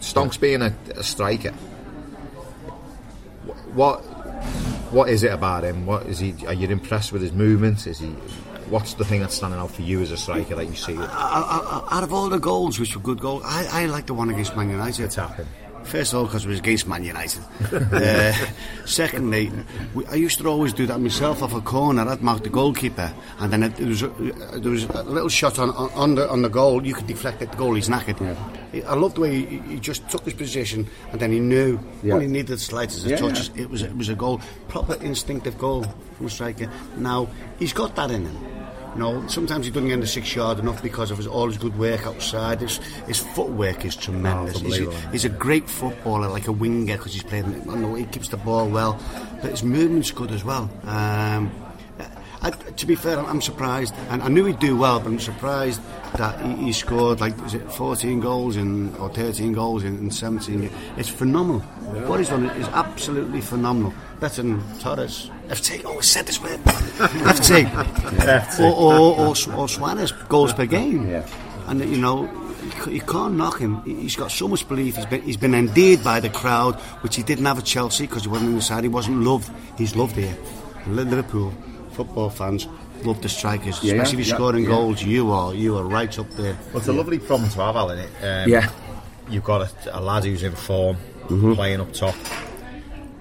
[0.00, 1.52] Stonks being a, a striker.
[3.74, 3.98] What
[4.90, 5.84] what is it about him?
[5.84, 6.34] What is he?
[6.46, 7.86] Are you impressed with his movements?
[7.86, 8.14] Is he?
[8.70, 10.96] What's the thing that's standing out for you as a striker that you see?
[10.96, 14.06] I- I- I- Out of all the goals, which were good goals, I, I like
[14.06, 15.04] the one against Man United.
[15.04, 15.46] It's happened.
[15.86, 17.42] First of all, because it was against Man United.
[17.72, 18.32] uh,
[18.84, 19.52] secondly,
[19.94, 22.02] we, I used to always do that myself off a corner.
[22.08, 25.58] I'd mark the goalkeeper, and then it, there, was a, there was a little shot
[25.58, 26.84] on, on, on, the, on the goal.
[26.84, 28.20] You could deflect it, the goal, he's knackered.
[28.86, 32.14] I loved the way he, he just took his position, and then he knew Yeah.
[32.14, 34.94] when he needed the slightest of Yeah, touches, it was it was a goal, proper
[34.94, 35.84] instinctive goal
[36.16, 36.68] from a striker.
[36.96, 37.28] Now
[37.58, 38.65] he's got that in him.
[38.96, 41.48] You know, sometimes he doesn't get in the six yard enough because of his, all
[41.48, 42.62] his good work outside.
[42.62, 44.56] His, his footwork is tremendous.
[44.56, 47.68] Oh, he's, a, he's a great footballer, like a winger, because he's playing.
[47.68, 48.98] I know he keeps the ball well,
[49.42, 50.70] but his movement's good as well.
[50.84, 51.52] Um,
[52.40, 55.82] I, to be fair, I'm surprised, and I knew he'd do well, but I'm surprised
[56.18, 60.10] that he, he scored like is it 14 goals in or 13 goals in, in
[60.10, 60.70] 17.
[60.96, 61.60] It's phenomenal.
[62.08, 63.92] What he's done is absolutely phenomenal.
[64.20, 65.30] Better than Torres.
[65.48, 66.58] FT, oh, I said this word.
[66.64, 68.60] FT.
[68.60, 71.08] Or, or, or, or Suarez goals per game.
[71.08, 71.26] Yeah.
[71.66, 72.28] And you know,
[72.88, 73.82] you can't knock him.
[73.84, 74.96] He- He's got so much belief.
[74.96, 78.22] He's been, he's been endeared by the crowd, which he didn't have at Chelsea because
[78.22, 78.84] he wasn't inside.
[78.84, 79.50] He wasn't loved.
[79.76, 80.36] He's loved here.
[80.86, 81.52] Liverpool
[81.92, 82.68] football fans
[83.04, 84.70] love the strikers, Yeah, especially if you're scoring yeah.
[84.70, 85.02] goals.
[85.02, 86.56] You are, you are right up there.
[86.68, 87.98] Well, it's a lovely problem to have, Alan.
[87.98, 88.10] It.
[88.22, 88.70] Um, Yeah.
[89.28, 91.54] You've got a, a lad who's in form, Mm-hmm.
[91.54, 92.14] playing up top.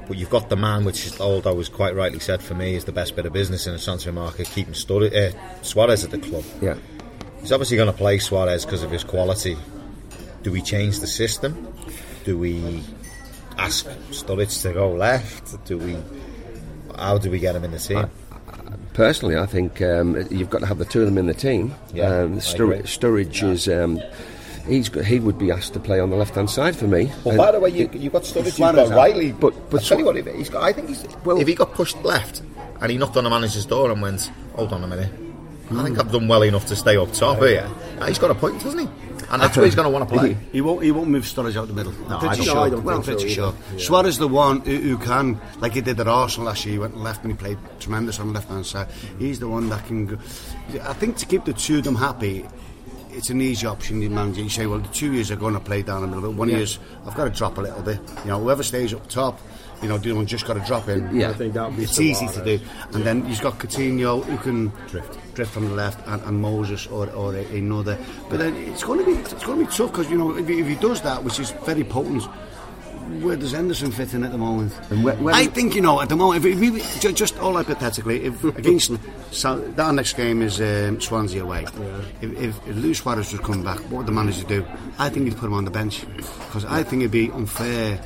[0.07, 2.83] But you've got the man, which is Aldo was quite rightly said for me, is
[2.85, 6.19] the best bit of business in the transfer market, keeping Sturri- uh, Suarez at the
[6.19, 6.43] club.
[6.61, 6.75] Yeah.
[7.41, 9.57] He's obviously going to play Suarez because of his quality.
[10.43, 11.73] Do we change the system?
[12.23, 12.83] Do we
[13.57, 15.65] ask Sturridge to go left?
[15.65, 15.97] Do we?
[16.95, 18.07] How do we get him in the team?
[18.95, 21.75] Personally, I think um, you've got to have the two of them in the team.
[21.93, 22.77] Yeah, um, Stur- agree.
[22.87, 23.67] Sturridge is.
[23.69, 24.01] Um,
[24.67, 27.11] He's, go- he would be asked to play on the left hand side for me.
[27.23, 28.89] Well, And by the way, you, you got Sturridge, you've got out.
[28.89, 31.39] rightly, But- but but but tell you what, if he's got, I think he's Well-
[31.39, 32.41] if he got pushed left
[32.81, 35.11] and he knocked on the manager's door and went, "Hold on a minute,
[35.69, 37.67] I think I've done well enough to stay up top here."
[38.07, 39.14] He's got a point, hasn't he?
[39.29, 40.37] And that's where he's going to want to play.
[40.51, 40.83] He won't.
[40.83, 41.91] He won't move Sturridge out the middle.
[41.93, 42.55] No, I'm I pretty don't- sure.
[42.55, 43.47] no, I don't well, think so pretty sure.
[43.49, 43.57] either.
[43.77, 43.85] Yeah.
[43.85, 46.73] Suarez the one who, who can, like he did at Arsenal last year.
[46.73, 48.87] He went left and he played tremendous on the left hand side.
[49.19, 50.05] He's the one that can.
[50.05, 50.15] Go.
[50.83, 52.45] I think to keep the two of them happy.
[53.11, 54.41] It's an easy option, the manager.
[54.41, 56.37] You say, well, the two years are going to play down a little bit.
[56.37, 57.97] One year's, I've got to drop a little bit.
[58.25, 59.39] You know, whoever stays up top,
[59.81, 61.15] you know, the other one just got to drop in.
[61.15, 61.29] Yeah.
[61.29, 62.59] I think that would be It's easy to do.
[62.93, 66.87] And then he's got Coutinho who can drift, drift from the left, and, and Moses
[66.87, 67.97] or, or another.
[68.29, 70.47] But then it's going to be it's going to be tough because you know if
[70.47, 72.23] he, if he does that, which is very potent.
[73.21, 74.73] Where does Henderson fit in at the moment?
[74.89, 76.43] And where- where- I think you know at the moment.
[76.43, 78.91] If we, ju- just all hypothetically, if against
[79.29, 81.65] so our next game is um, Swansea away.
[82.21, 84.65] If, if, if Luis Suarez was coming back, what would the manager do?
[84.97, 87.99] I think he'd put him on the bench because I think it'd be unfair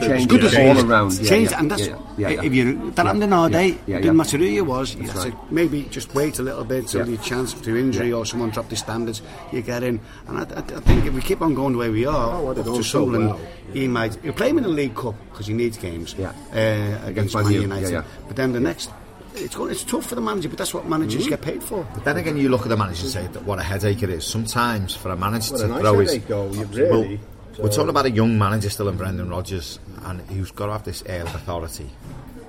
[0.00, 1.12] to change good it as all change- around.
[1.14, 2.42] Yeah, change yeah, and that's yeah, yeah, yeah.
[2.42, 3.66] if you that happened in our Yeah, day.
[3.68, 3.96] yeah, it yeah.
[3.98, 4.94] didn't matter who you was.
[4.94, 5.52] You That's had to right.
[5.52, 7.16] maybe just wait a little bit till Yeah.
[7.16, 9.22] the chance to injury or someone dropped the standards.
[9.52, 11.90] You get in, and I, I, I think if we keep on going the way
[11.90, 13.40] we are, Oh, well, they're up to going so well.
[13.72, 14.14] he might.
[14.22, 16.14] He'll play him in the League Cup because he needs games.
[16.18, 16.32] Yeah.
[16.52, 17.90] uh, against Man Man United.
[17.90, 18.04] yeah, yeah.
[18.26, 18.90] But then the next.
[19.34, 21.88] It's, going, it's tough for the manager, but that's what managers get paid for.
[21.94, 24.10] But then again, you look at the manager and say that what a headache it
[24.10, 24.26] is.
[24.26, 26.12] Sometimes for a manager What to a nice throw his.
[26.12, 26.28] headache,
[26.74, 26.90] really.
[27.16, 27.18] Well,
[27.58, 30.84] we're talking about a young manager still in Brendan Rodgers, and who's got to have
[30.84, 31.90] this air of authority.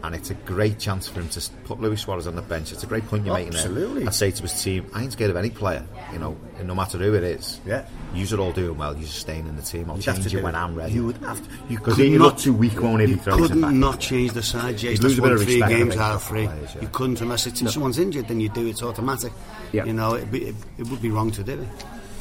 [0.03, 2.73] And it's a great chance for him to put Luis Suarez on the bench.
[2.73, 3.99] It's a great point you're making Absolutely.
[4.01, 4.09] there.
[4.09, 6.97] I say to his team, I ain't scared of any player, you know, no matter
[6.97, 7.61] who it is.
[7.65, 7.87] Yeah.
[8.13, 9.89] You are all doing well, you're staying in the team.
[9.89, 10.57] I'll You'd change you when it.
[10.57, 10.95] I'm ready.
[10.95, 11.49] You would have to.
[11.69, 14.81] You Because could he not too weak, won't he, You couldn't not change the side.
[14.81, 16.47] You'd lose a bit of three respect games out of three.
[16.47, 16.81] players, yeah.
[16.81, 18.27] You couldn't unless it's, someone's injured.
[18.27, 18.71] Then you do it.
[18.71, 19.31] It's automatic.
[19.71, 19.85] Yeah.
[19.85, 21.67] You know, it'd be, it, it would be wrong to do it.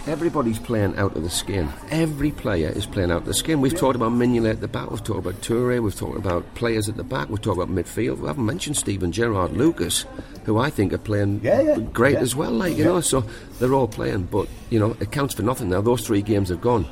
[0.08, 1.68] Everybody's playing out of the skin.
[1.92, 3.60] Every player is playing out of the skin.
[3.60, 4.90] We've talked about Mignolet at the back.
[4.90, 5.80] We've talked about Toure.
[5.80, 7.28] We've talked about players at the back.
[7.28, 8.18] We've talked about midfield.
[8.18, 10.04] We haven't mentioned Steven Gerrard, Lucas,
[10.44, 12.20] who I think are playing Yeah, yeah, great yeah.
[12.20, 12.50] as well.
[12.50, 13.20] Like you know, so
[13.60, 14.24] they're all playing.
[14.24, 15.80] But you know, it counts for nothing now.
[15.80, 16.84] Those three games have gone.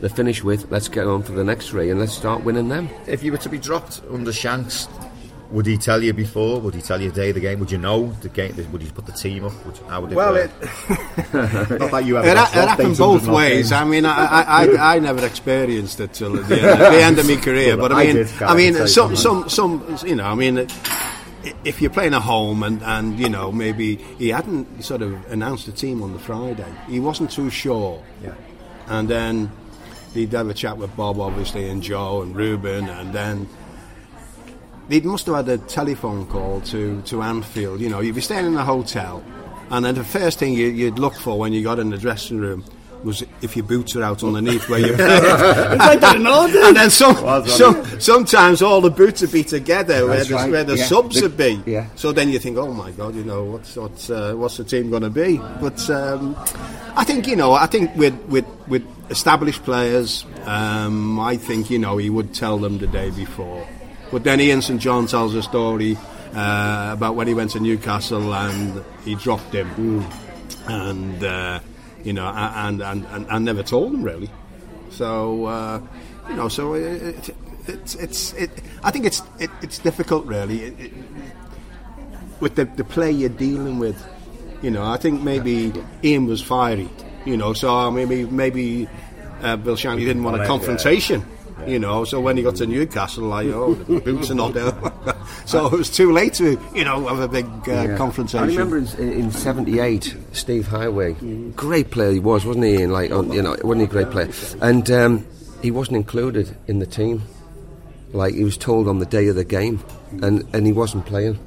[0.00, 0.70] They're finished with.
[0.70, 2.90] Let's get on for the next three and let's start winning them.
[3.06, 4.86] If you were to be dropped under Shanks,
[5.50, 6.60] would he tell you before?
[6.60, 7.58] Would he tell you the day of the game?
[7.60, 8.54] Would you know the game?
[8.72, 9.66] Would he put the team up?
[9.66, 10.50] Would how would it Well, work?
[10.60, 12.36] it, Not that you ever it, it
[12.68, 13.72] happened both ways.
[13.72, 17.26] I mean, I, I, I, I never experienced it till the end, the end of
[17.28, 17.76] my career.
[17.76, 20.66] Well, But I I mean, did, I mean, some, some, some, you know, I mean,
[21.64, 25.66] if you're playing at home and, and you know maybe he hadn't sort of announced
[25.66, 28.02] the team on the Friday, he wasn't too sure.
[28.22, 28.34] Yeah.
[28.88, 29.50] And then
[30.14, 33.48] he'd have a chat with Bob, obviously, and Joe and Reuben, and then
[34.90, 37.80] they must have had a telephone call to, to Anfield.
[37.80, 39.22] You know, you'd be staying in a hotel,
[39.70, 42.40] and then the first thing you, you'd look for when you got in the dressing
[42.40, 42.64] room
[43.04, 44.96] was if your boots are out underneath where you're
[46.18, 47.16] not And then some,
[47.46, 50.84] some, sometimes all the boots would be together where the, right, where the yeah.
[50.84, 51.62] subs would be.
[51.64, 51.88] yeah.
[51.94, 54.90] So then you think, oh my God, you know, what's what's uh, what's the team
[54.90, 55.38] going to be?
[55.38, 56.36] But um,
[56.96, 61.78] I think you know, I think with with with established players, um, I think you
[61.78, 63.66] know he would tell them the day before.
[64.10, 65.96] But then Ian St John tells a story
[66.34, 70.04] uh, about when he went to Newcastle and he dropped him,
[70.66, 71.60] and uh,
[72.02, 74.30] you know, and and, and and never told him really.
[74.90, 75.80] So uh,
[76.28, 77.36] you know, so it, it,
[77.66, 78.50] it's it's it,
[78.82, 80.92] I think it's it, it's difficult really it, it,
[82.40, 84.02] with the the play you're dealing with.
[84.62, 85.72] You know, I think maybe
[86.04, 86.88] Ian was fiery.
[87.24, 88.88] You know, so maybe maybe
[89.42, 91.24] uh, Bill Shankly didn't want a confrontation.
[91.66, 94.72] You know, so when he got to Newcastle, like, oh, boots are not there.
[95.46, 97.96] so it was too late to, you know, have a big uh, Yeah.
[97.96, 98.40] confrontation.
[98.40, 102.82] I remember in, in '78, Steve Heighway, great player he was, wasn't he?
[102.82, 104.28] And like, on, you know, wasn't he a great player?
[104.60, 105.26] And um,
[105.62, 107.22] he wasn't included in the team.
[108.12, 109.82] Like he was told on the day of the game,
[110.22, 111.38] and and he wasn't playing.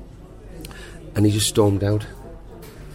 [1.16, 2.05] And he just stormed out.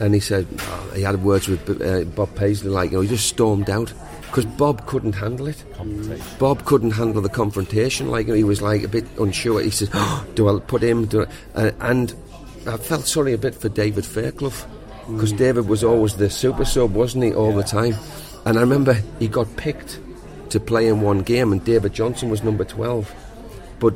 [0.01, 3.09] And he said oh, he had words with uh, Bob Paisley, like you know, he
[3.09, 3.93] just stormed out
[4.29, 5.65] because Bob couldn't handle it.
[6.39, 8.11] Bob couldn't handle the confrontation.
[8.11, 9.61] Like he was like a bit unsure.
[9.61, 11.69] He said, oh, "Do I put him?" Do I?
[11.69, 12.15] Uh, and
[12.67, 14.53] I felt sorry a bit for David Fairclough
[15.07, 17.95] because David was always the super sub, wasn't he, all the time?
[18.45, 19.99] And I remember he got picked
[20.51, 23.13] to play in one game, and David Johnson was number twelve,
[23.81, 23.95] but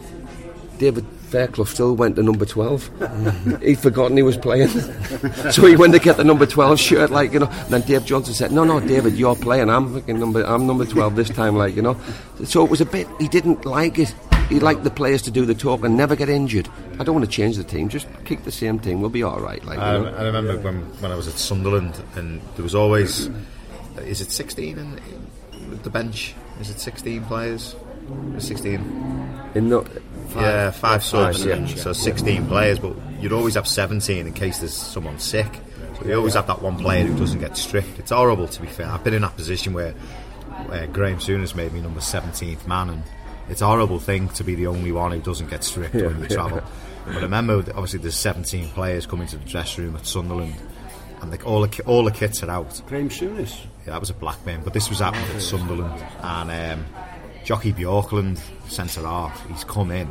[0.78, 3.60] David Fairclough still went to number 12.
[3.62, 4.68] He'd forgotten he was playing.
[5.50, 7.46] so he went to get the number 12 shirt, like, you know.
[7.46, 9.70] And then Dave Johnson said, No, no, David, you're playing.
[9.70, 11.98] I'm fucking number, I'm number 12 this time, like, you know.
[12.44, 14.14] So it was a bit, he didn't like it.
[14.50, 16.68] He liked the players to do the talk and never get injured.
[17.00, 19.00] I don't want to change the team, just keep the same team.
[19.00, 20.14] We'll be all right, like, you I, know.
[20.14, 23.30] I remember when, when I was at Sunderland, and there was always,
[24.00, 25.00] is it 16 in,
[25.82, 26.34] the bench?
[26.60, 27.74] Is it 16 players?
[28.36, 28.74] 16.
[29.54, 29.80] In the,
[30.34, 31.44] yeah, five subs.
[31.44, 31.64] yeah.
[31.66, 35.60] So 16 players, but you'd always have 17 in case there's someone sick.
[35.98, 37.98] So you always have that one player who doesn't get stripped.
[37.98, 38.86] It's horrible, to be fair.
[38.86, 39.92] I've been in that position where,
[40.66, 43.02] where Graham Souness made me number 17th man, and
[43.48, 46.16] it's a horrible thing to be the only one who doesn't get stripped Yeah, when
[46.18, 46.28] you yeah.
[46.28, 46.62] travel.
[47.06, 50.54] But I remember, obviously, there's 17 players coming to the dressing room at Sunderland,
[51.20, 52.80] and the, all, the, all the kits are out.
[52.86, 53.58] Graham Souness.
[53.84, 56.00] Yeah, that was a black man, but this was happening at Sunderland.
[56.22, 56.86] And um,
[57.44, 58.38] Jockey Bjorklund,
[58.70, 60.08] centre half, he's come in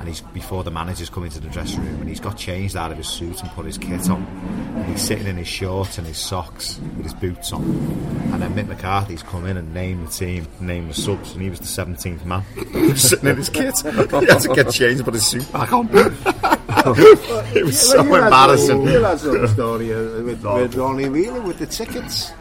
[0.00, 2.90] and he's before the manager's come into the dressing room and he's got changed out
[2.90, 4.24] of his suit and put his kit on.
[4.74, 7.62] And he's sitting in his shorts and his socks with his boots on.
[8.32, 11.50] And then Mick McCarthy's come in and named the team, named the subs, and he
[11.50, 12.42] was the 17th man.
[12.96, 13.78] sitting in his kit.
[13.78, 15.88] he had to get changed and put his suit back on.
[17.54, 18.82] it was so embarrassing.
[18.82, 22.32] You had some story uh, with, with Ronnie Whelan with the tickets.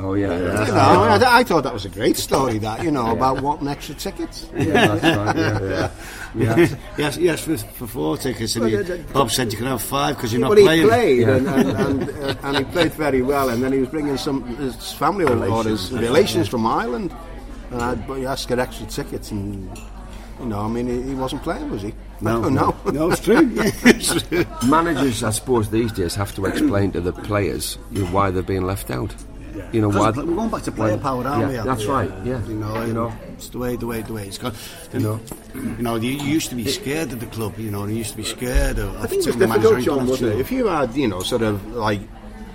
[0.00, 0.64] Oh yeah, You yeah.
[0.66, 2.58] know, I, I thought that was a great story.
[2.58, 4.48] That you know about wanting extra tickets.
[4.56, 5.36] Yeah, that's right.
[5.36, 5.90] Yeah.
[6.36, 6.76] Yeah.
[6.98, 9.66] yes, yes, for, for four tickets, and Well, he, the- the- Bob said you can
[9.66, 10.86] have five because you're not but he playing.
[10.88, 13.48] played and, and, and, uh, and he played very well.
[13.48, 17.12] And then he was bringing some his family or, or his relations from Ireland.
[17.72, 19.76] And I, but he asked to get extra tickets, and
[20.38, 21.92] you know, I mean, he, he wasn't playing, was he?
[22.20, 23.40] No, no, no, it's true.
[23.52, 24.44] Yeah, it's true.
[24.68, 27.74] Managers, I suppose, these days have to explain to the players
[28.12, 29.12] why they're being left out.
[29.72, 30.10] You know why?
[30.10, 31.68] We're going back to player when- power, aren't yeah, we?
[31.68, 32.10] That's right.
[32.24, 33.12] Yeah, You know, you know.
[33.34, 34.54] it's the way, the way, the way it's gone.
[34.92, 35.20] You know,
[35.54, 37.58] you know, you, used to be scared of the club.
[37.58, 38.96] You know, and you used to be scared of.
[39.02, 40.40] I think it was difficult, John, wasn't it?
[40.40, 42.00] If you had, you know, sort of like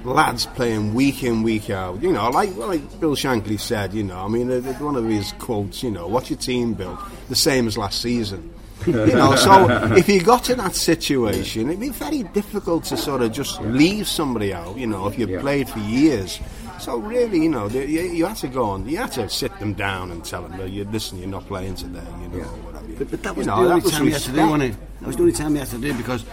[0.03, 4.17] lads playing week in, week out, you know, like like Bill Shankly said, you know,
[4.17, 6.99] I mean, uh, one of his quotes, you know, what's your team built?
[7.29, 8.53] The same as last season.
[8.85, 13.21] you know, so if you got to that situation, it'd be very difficult to sort
[13.21, 15.39] of just leave somebody out, you know, if you've Yeah.
[15.39, 16.37] played for years.
[16.83, 19.57] So really, you know, the- you, you had to go on, you had to sit
[19.59, 22.85] them down and tell them, you listen, you're not playing today, you know, or whatever.
[22.97, 24.75] But, but that You was know, the only time you had to do, wasn't it?
[24.99, 26.25] That was the only time you had to do because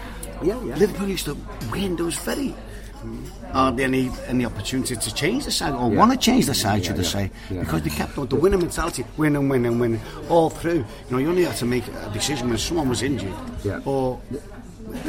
[0.43, 0.75] Yeah, yeah.
[0.75, 1.37] Liverpool used to
[1.71, 1.95] win.
[1.97, 3.53] Was very mm-hmm.
[3.53, 5.99] hardly any any opportunity to change the side or Yeah.
[6.01, 7.31] want to change the side, should I yeah, say?
[7.51, 7.61] yeah.
[7.61, 10.83] Because they kept on the winning mentality, win and win and win all through.
[11.07, 13.81] You know, you only had to make a decision when someone was injured Yeah.
[13.85, 14.19] or.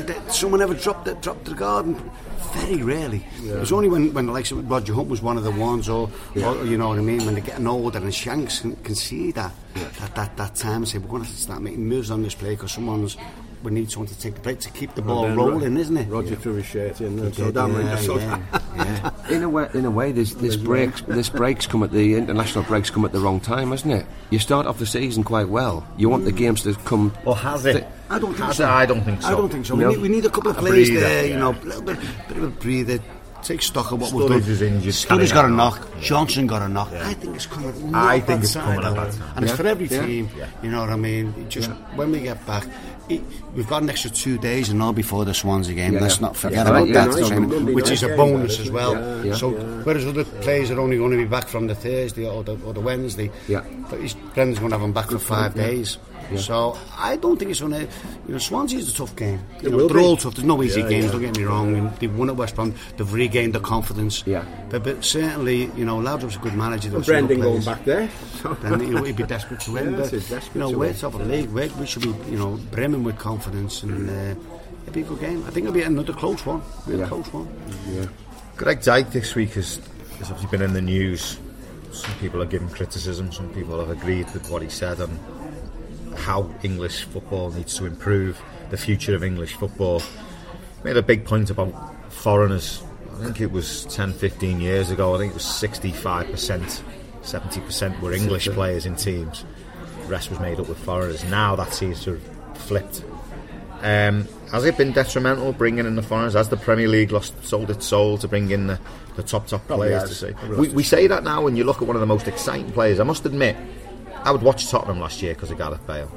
[0.01, 1.95] Did that- someone ever dropped the, dropped the garden?
[2.53, 3.25] Very rarely.
[3.43, 6.09] It was only when, when of Roger Hunt was one of the ones, or,
[6.43, 9.31] or you know what I mean, when they're getting older and Shanks can, can see
[9.31, 12.09] that, that that that time and say we're going to have to start making moves
[12.11, 13.15] on this play because someone's
[13.63, 16.07] we need someone to take the play to keep the ball then rolling, isn't it?
[16.07, 18.39] Roger threw his shirt in and Yeah, so that yeah,
[18.75, 19.11] yeah, yeah.
[19.35, 22.63] In a way, in a way, this this breaks this breaks come at the international
[22.65, 24.05] breaks come at the wrong time, hasn't it?
[24.29, 25.87] You start off the season quite well.
[25.97, 27.13] You want the games to come.
[27.25, 27.87] Or has it?
[28.09, 28.63] I don't think Has so.
[28.65, 28.67] it?
[28.69, 29.27] I don't think so.
[29.29, 29.75] I don't think so.
[29.75, 29.87] No.
[29.87, 31.33] We, need, we need a couple of A players breather, there, yeah.
[31.33, 31.97] you know, a little bit,
[32.27, 32.99] bit of a breather.
[33.41, 34.51] Take stock of what we've Sturridge done.
[34.51, 35.55] is injured, Sturridge's Canning got a out.
[35.81, 35.99] knock.
[36.01, 36.91] Johnson got a knock.
[36.93, 37.95] I think it's coming.
[37.95, 38.93] I not think it's coming at though.
[38.93, 39.33] that time.
[39.37, 40.05] and it's for every Yeah.
[40.05, 40.29] team.
[40.61, 41.33] You know what I mean?
[41.39, 42.67] It Just when we get back.
[43.55, 45.93] We've got an extra two days and all before the Swansea game.
[45.93, 46.27] Yeah, Let's yeah.
[46.27, 48.93] not forget Yeah, about that, which is a bonus as well.
[49.35, 49.51] So
[49.83, 52.73] whereas other players are only going to be back from the Thursday or the, or
[52.73, 53.63] the Wednesday, Yeah.
[53.89, 55.97] but his Brendan's going to have them back for five days.
[56.37, 57.81] So I don't think it's going to.
[57.81, 59.39] You know, Swansea's a tough game.
[59.61, 60.03] You know, they're be.
[60.03, 60.35] all tough.
[60.35, 61.05] There's no easy Yeah, games.
[61.05, 61.11] yeah.
[61.11, 61.75] Don't get me wrong.
[61.75, 62.73] And they've won at West Brom.
[62.97, 64.23] They've regained their confidence.
[64.25, 64.45] Yeah.
[64.69, 66.89] But, but certainly, you know, Laudrup's a good manager.
[66.89, 68.09] There were some Brendan good going back there.
[68.41, 68.53] So.
[68.61, 69.91] Then he'll, he'd be desperate to win.
[69.91, 71.49] Yeah, but he's desperate you know, to we're top of the league.
[71.49, 74.39] we we should be, you know, brimming with confidence, and uh,
[74.83, 75.43] it'll be a good game.
[75.47, 76.61] I think it'll be another close one.
[76.87, 77.07] Real Yeah.
[77.07, 77.47] close one.
[77.89, 78.05] Yeah.
[78.57, 79.79] Greg Dyke this week has,
[80.19, 81.37] has obviously been in the news.
[81.91, 85.09] Some people have given criticism, some people have agreed with what he said on
[86.15, 90.01] how English football needs to improve, the future of English football.
[90.83, 92.83] Made a big point about foreigners.
[93.13, 96.81] I think it was 10, 15 years ago, I think it was 65%,
[97.21, 99.45] 70% were English players in teams.
[100.03, 101.23] The rest was made up with foreigners.
[101.25, 103.03] Now that seems to have flipped.
[103.81, 106.33] Um, has it been detrimental bringing in the foreigners?
[106.33, 108.79] Has the Premier League lost sold its soul to bring in the,
[109.15, 110.19] the top top players?
[110.19, 110.35] To has.
[110.35, 112.71] Probably we, we say that now, when you look at one of the most exciting
[112.71, 112.99] players.
[112.99, 113.55] I must admit,
[114.23, 116.11] I would watch Tottenham last year because of Gareth Bale.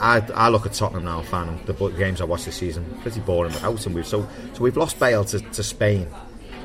[0.00, 3.52] I, I look at Tottenham now, and the games I watched this season, pretty boring
[3.52, 3.92] without him.
[3.92, 6.08] We've so so we've lost Bale to, to Spain.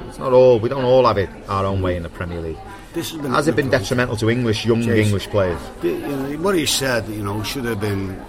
[0.07, 2.57] It's not all we don't all have it our own way in the Premier League.
[2.93, 5.59] This has it been detrimental to English young English players?
[5.81, 8.19] The- you know, what he said, you know, should have been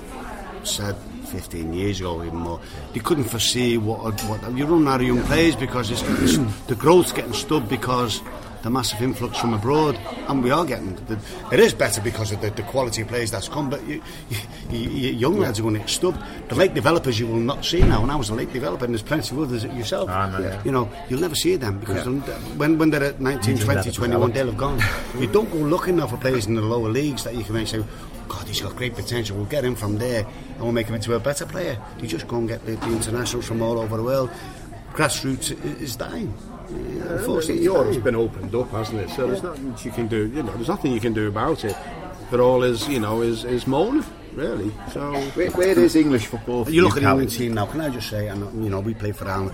[0.64, 0.96] said
[1.28, 2.60] 15 years ago, even more.
[2.92, 6.74] They couldn't foresee what what you run out of young players because it's, it's, the
[6.74, 8.20] growth's getting stubbed because
[8.62, 9.96] the massive influx from abroad,
[10.28, 10.94] and we are getting.
[11.06, 11.18] The,
[11.52, 14.02] it is better because of the, the quality of players that's come, but you,
[14.70, 16.18] you, you, young lads are going to get stubbed.
[16.48, 18.92] The late developers you will not see now, and I was a late developer, and
[18.94, 20.10] there's plenty of others yourself.
[20.10, 20.62] Ah, man, yeah.
[20.64, 24.32] You know, you'll never see them because they'll- when, when they're at 19, 20, 21,
[24.32, 24.80] they'll have gone.
[25.20, 27.84] you don't go looking now for players in the lower leagues that you can say,
[28.28, 29.36] God, he's got great potential.
[29.36, 31.78] We'll get him from there and we'll make him into a better player.
[32.00, 34.30] You just go and get the, the internationals from all over the world.
[34.92, 36.34] grassroots is dying.
[36.70, 39.10] Unfortunately, unfortunately, Europe's it's been opened up, hasn't it?
[39.10, 40.26] So there's nothing you can do.
[40.28, 41.76] You know, there's nothing you can do about it.
[42.30, 44.04] But all is, you know, is is moaning
[44.34, 44.70] really.
[44.92, 46.64] So Where, where is English football?
[46.64, 47.66] for You look at the England team now.
[47.66, 49.52] Can I just say, and you know, we play for Ireland.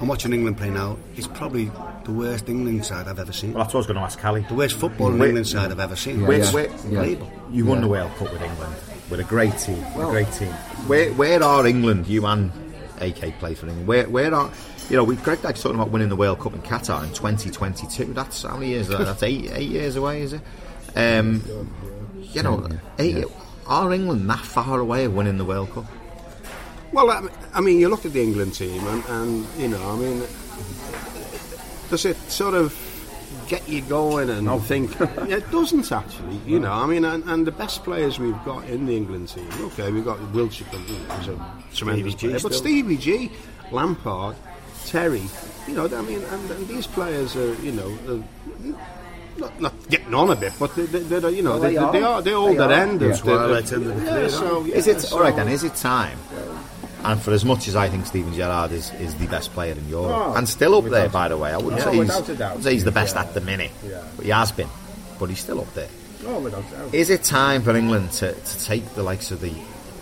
[0.00, 0.96] I'm watching England play now.
[1.16, 1.70] It's probably
[2.04, 3.52] the worst England side I've ever seen.
[3.52, 4.42] Well, that's what I was going to ask Callie.
[4.48, 6.24] The worst football Where- England side I've ever seen.
[6.26, 6.52] Where, Yeah.
[6.52, 7.00] where, Yeah.
[7.02, 7.32] Label.
[7.50, 8.74] You won the World Cup with England
[9.10, 10.52] with a great team, a great team.
[10.86, 12.06] Where where are England?
[12.06, 12.52] You and
[13.00, 13.86] AK play for England.
[13.88, 14.50] Where where are
[14.90, 15.04] you know?
[15.04, 18.12] We Greg Dyke's talking about winning the World Cup in Qatar in 2022.
[18.12, 18.88] That's how many years?
[18.88, 18.98] that?
[18.98, 20.42] That's eight eight years away, is it?
[20.96, 21.42] Um,
[22.16, 22.68] you know,
[22.98, 23.24] eight,
[23.66, 25.84] are England that far away of winning the World Cup?
[26.92, 30.20] Well, I, mean, you look at the England team, and, and you know, I mean,
[31.90, 32.74] does it sort of
[33.46, 34.98] get you going and think?
[35.28, 36.40] It doesn't actually.
[36.46, 39.48] You know, I mean, and, and the best players we've got in the England team.
[39.60, 42.54] Okay, we've got Wilshere, who's a tremendous G player, but.
[42.54, 43.30] Stevie G,
[43.70, 44.36] Lampard,
[44.88, 45.22] Terry.
[45.66, 47.98] You know, I mean, and, and these players are, you know.
[48.08, 48.22] Uh,
[49.38, 52.02] not, not getting on a bit, but they, they, they're, you know, they, they, they
[52.02, 52.20] are.
[52.22, 53.16] They're all that end of Yeah.
[53.16, 55.46] the, Twilight end of yeah, so, yeah, Is it so- all right then?
[55.48, 56.18] Is it time?
[57.04, 59.88] And for as much as I think Steven Gerrard is, is the best player in
[59.88, 62.28] Europe, Oh, and still up there, by the way, I wouldn't Yeah, say he's, without
[62.28, 63.22] a wouldn't say he's the best Yeah.
[63.22, 64.02] at the minute, Yeah.
[64.16, 64.68] but he has been.
[65.20, 65.88] But he's still up there.
[66.26, 66.92] Oh, without doubt.
[66.92, 69.52] Is it time for England to, to take the likes of the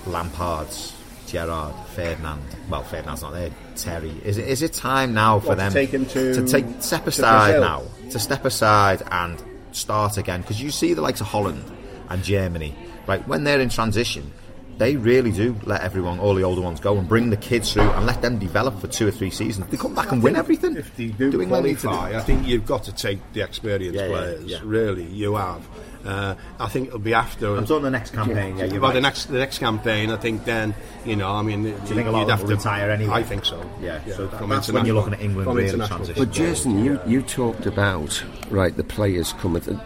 [0.06, 0.92] Lampards,
[1.26, 2.42] Gerrard, Ferdinand?
[2.70, 3.50] Well, Ferdinand's not there.
[3.76, 4.10] Terry.
[4.24, 7.02] Is it is it time now for What, to them take him to- take step
[7.04, 7.60] to aside Brazil?
[7.62, 10.40] now to step aside and start again?
[10.42, 11.64] Because you see the likes of Holland
[12.08, 12.74] and Germany,
[13.06, 13.26] right?
[13.28, 14.32] When they're in transition,
[14.78, 17.90] they really do let everyone, all the older ones, go and bring the kids through
[17.90, 19.66] and let them develop for two or three seasons.
[19.70, 20.76] They come back and win everything.
[20.76, 23.40] If they do, England need to do qualify, I think you've got to take the
[23.42, 24.44] experienced Yeah, yeah, players.
[24.44, 24.58] yeah.
[24.64, 25.66] Really, you have.
[26.04, 27.56] Uh, I think it'll be after.
[27.56, 28.56] I'm talking the next campaign.
[28.58, 28.94] Yeah, you're well, right.
[28.94, 30.44] the next the next campaign, I think.
[30.44, 30.72] Then
[31.04, 33.12] you know, I mean, do you think a lot of them will retire anyway?
[33.14, 33.60] I think so.
[33.80, 36.14] Yeah, so from that's when you're looking at England from really transition.
[36.16, 39.62] But Jason, you, you talked about right the players coming.
[39.62, 39.78] th-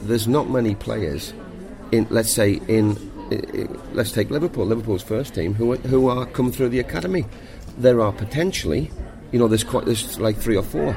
[0.00, 1.34] There's not many players
[1.92, 3.15] in let's say in i- i-
[3.92, 7.24] let's take Liverpool, Liverpool's first team, who are, who are coming through the academy.
[7.78, 8.90] There are potentially,
[9.32, 10.96] you know, there's quite there's like three or four.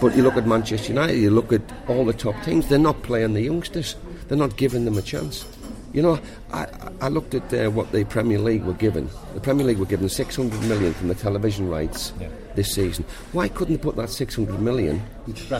[0.00, 2.68] But you look at Manchester United, you look at all the top teams.
[2.68, 3.96] They're not playing the youngsters.
[4.28, 5.46] They're not giving them a chance.
[5.92, 6.20] You know,
[6.52, 6.66] I,
[7.00, 9.08] I looked at uh, what the Premier League were given.
[9.34, 12.12] The Premier League were given 600 million from the television rights
[12.58, 13.04] this season.
[13.32, 15.00] Why couldn't they put that 600 million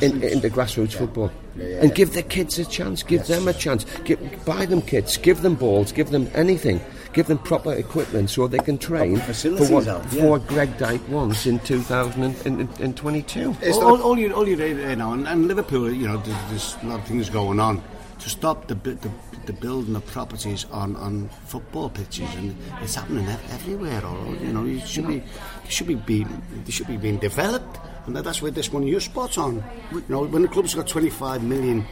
[0.02, 3.02] in, into grassroots football and give the kids a chance?
[3.02, 3.86] Give them a chance.
[4.04, 5.16] Give, buy them kits.
[5.16, 5.92] Give them balls.
[5.92, 6.80] Give them anything.
[7.12, 10.76] Give them proper equipment so they can train for facilities what, out, for what Greg
[10.76, 13.56] Dyke wants in 2022.
[13.72, 16.50] all, all, all you, all you need, you know, and, and Liverpool, you know, there's,
[16.50, 17.82] there's a lot of things going on
[18.18, 19.10] to stop the bu- the,
[19.48, 24.04] the building of properties on, on football pitches, and it's happening everywhere.
[24.04, 25.16] Or you know, it should be,
[25.64, 29.00] it should be being, they should be being developed, and that's where this one you're
[29.00, 29.64] spot on.
[29.90, 31.86] You know, when the club's got 25 million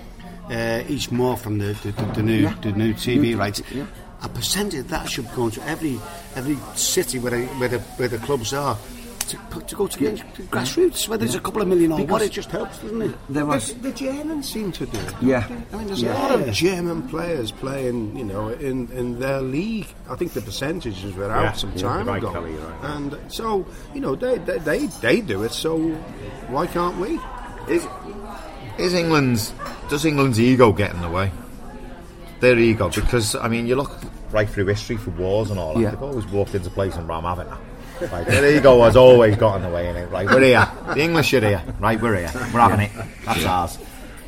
[0.50, 3.62] uh, each more from the the, the, the new the new TV rights.
[4.22, 5.98] A percentage of that should go into every
[6.34, 8.76] every city where, they, where the where the clubs are
[9.28, 11.08] to, to go to, get, to grassroots.
[11.08, 13.14] Whether it's a couple of million or what, it just helps, doesn't it?
[13.28, 15.14] There The, was, the Germans seem to do it.
[15.20, 15.46] Yeah.
[15.72, 16.12] I mean, there's Yeah.
[16.12, 19.86] a lot of German players playing, you know, in, in their league.
[20.08, 22.90] I think the percentages were out Yeah, some time you're right, ago, Kelly, you're right.
[22.96, 25.52] and so you know they, they they they do it.
[25.52, 25.78] So
[26.48, 27.18] why can't we?
[27.68, 27.86] Is,
[28.78, 29.52] is England's
[29.88, 31.32] does England's ego get in the way?
[32.40, 33.90] Their ego, because I mean, you look
[34.30, 35.80] right through history for wars and all that.
[35.80, 35.90] Yeah.
[35.90, 37.56] They've always walked into place and ram haven't they?
[38.00, 39.86] Right, their ego has always got in the way.
[39.86, 40.10] innit?
[40.10, 40.68] Right, we're here.
[40.94, 41.62] The English are here.
[41.78, 42.30] Right, we're here.
[42.34, 42.92] We're having it.
[43.24, 43.78] That's ours.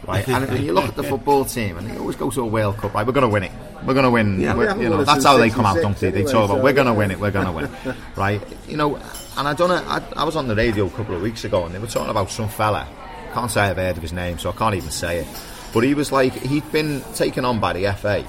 [0.07, 2.47] Right, and, and you look at the football team, and they always go to a
[2.47, 2.95] World Cup.
[2.95, 3.53] Right, we're going to win it.
[3.85, 4.41] We're going to win.
[4.41, 4.75] Yeah.
[4.77, 6.11] You know, that's how they come out, don't they?
[6.11, 6.99] They talk about so, we're going to yeah.
[6.99, 7.21] win it.
[7.21, 7.97] We're going to win it.
[8.17, 8.97] Right, you know.
[9.37, 9.85] And I don't know.
[9.87, 12.11] I, I was on the radio a couple of weeks ago, and they were talking
[12.11, 12.89] about some fella.
[13.35, 15.27] Can't say I've heard of his name, so I can't even say it.
[15.75, 18.27] But he was like he'd been taken on by the FA,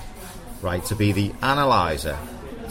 [0.62, 2.18] right, to be the analyzer,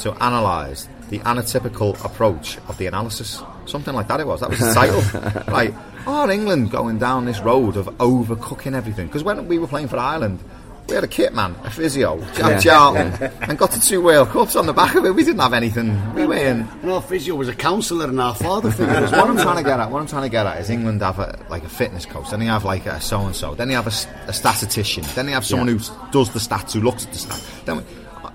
[0.01, 3.43] to analyse the anatypical approach of the analysis.
[3.67, 4.41] Something like that it was.
[4.41, 5.01] That was the title.
[5.53, 5.75] right.
[6.07, 9.07] Are England going down this road of overcooking everything?
[9.07, 10.41] Because when we were playing for Ireland,
[10.89, 14.57] we had a kit man, a physio, Jack Charlton, and got to two World Cups
[14.57, 15.11] on the back of it.
[15.15, 16.15] We didn't have anything.
[16.15, 16.83] We weren't.
[16.83, 19.81] No, physio was a counsellor and our father figure as what I'm trying to get
[19.81, 22.31] at, what I'm trying to get at is England have a, like a fitness coach,
[22.31, 25.33] then they have like a so and so, then they have a statistician, then they
[25.33, 25.79] have someone who
[26.11, 27.65] does the stats, who looks at the stats.
[27.67, 27.85] Then,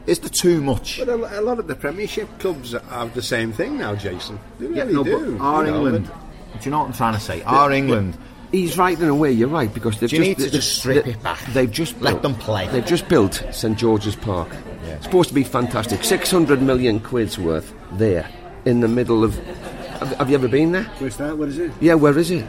[0.08, 1.00] is there too much?
[1.00, 4.40] But a, a lot of the Premiership clubs have the same thing now, Jason.
[4.60, 5.38] They Yeah, really no, do.
[5.38, 6.08] but are you know, England?
[6.08, 7.42] but- Do you know what I'm trying to say?
[7.44, 8.18] Are England?
[8.52, 9.32] He's right in a way.
[9.32, 11.40] You're right because they've Do you just, need to they- just strip they- it back?
[11.54, 12.68] They've just Let built- them play.
[12.68, 14.50] They've just built St George's Park.
[14.86, 16.04] It's supposed to be fantastic.
[16.04, 18.30] Six hundred million quid's worth there
[18.66, 19.36] in the middle of
[20.00, 20.84] have, have you ever been there?
[21.00, 21.38] Where's that?
[21.38, 21.72] Where is it?
[21.82, 22.46] Yeah, where is it?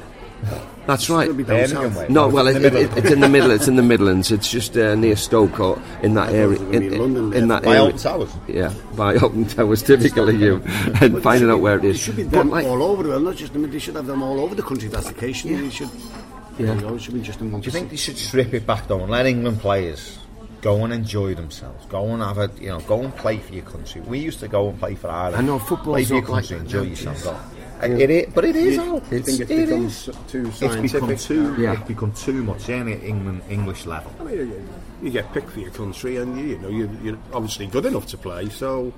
[0.86, 1.24] That's right.
[1.24, 1.96] It'll be down Birmingham south.
[1.96, 2.06] way.
[2.10, 2.98] No, well, it's it, in the it, middle.
[2.98, 3.50] it's in the middle.
[3.52, 4.30] It's in the Midlands.
[4.30, 6.56] It's just uh, near Stoke or in that thought area.
[6.56, 7.82] it was gonna In, London, in that By area.
[7.84, 8.30] Alton Towers.
[8.48, 10.56] Yeah, by Alton Towers, typically you,
[11.00, 13.52] and finding out where it should be them like, all over the world, not just
[13.54, 13.70] them.
[13.70, 14.88] They should have them all over the country.
[14.88, 15.44] That's the case.
[15.44, 15.56] Yeah.
[15.60, 15.88] They should.
[16.58, 16.74] Yeah.
[16.74, 17.62] You know, it should be just in one.
[17.62, 20.18] Do you think they should strip it back though and let England players
[20.60, 21.84] go and enjoy themselves?
[21.86, 24.02] Go and have a you know, go and play for your country.
[24.02, 25.36] We used to go and play for Ireland.
[25.36, 27.53] I know, football's play for your not like that enjoy yourself.
[27.80, 27.88] Jeez.
[27.88, 27.98] though.
[28.04, 28.78] It is, but it is.
[28.78, 28.96] Al.
[28.96, 30.16] I think it it becomes is.
[30.28, 31.18] too It's become scientific.
[31.20, 31.56] too.
[31.62, 31.72] Yeah.
[31.74, 32.68] It's become too much.
[32.68, 34.12] Yeah, at England English level.
[34.20, 34.68] I mean, you,
[35.02, 38.06] you get picked for your country, and you, you know you, you're obviously good enough
[38.08, 38.48] to play.
[38.48, 38.92] So,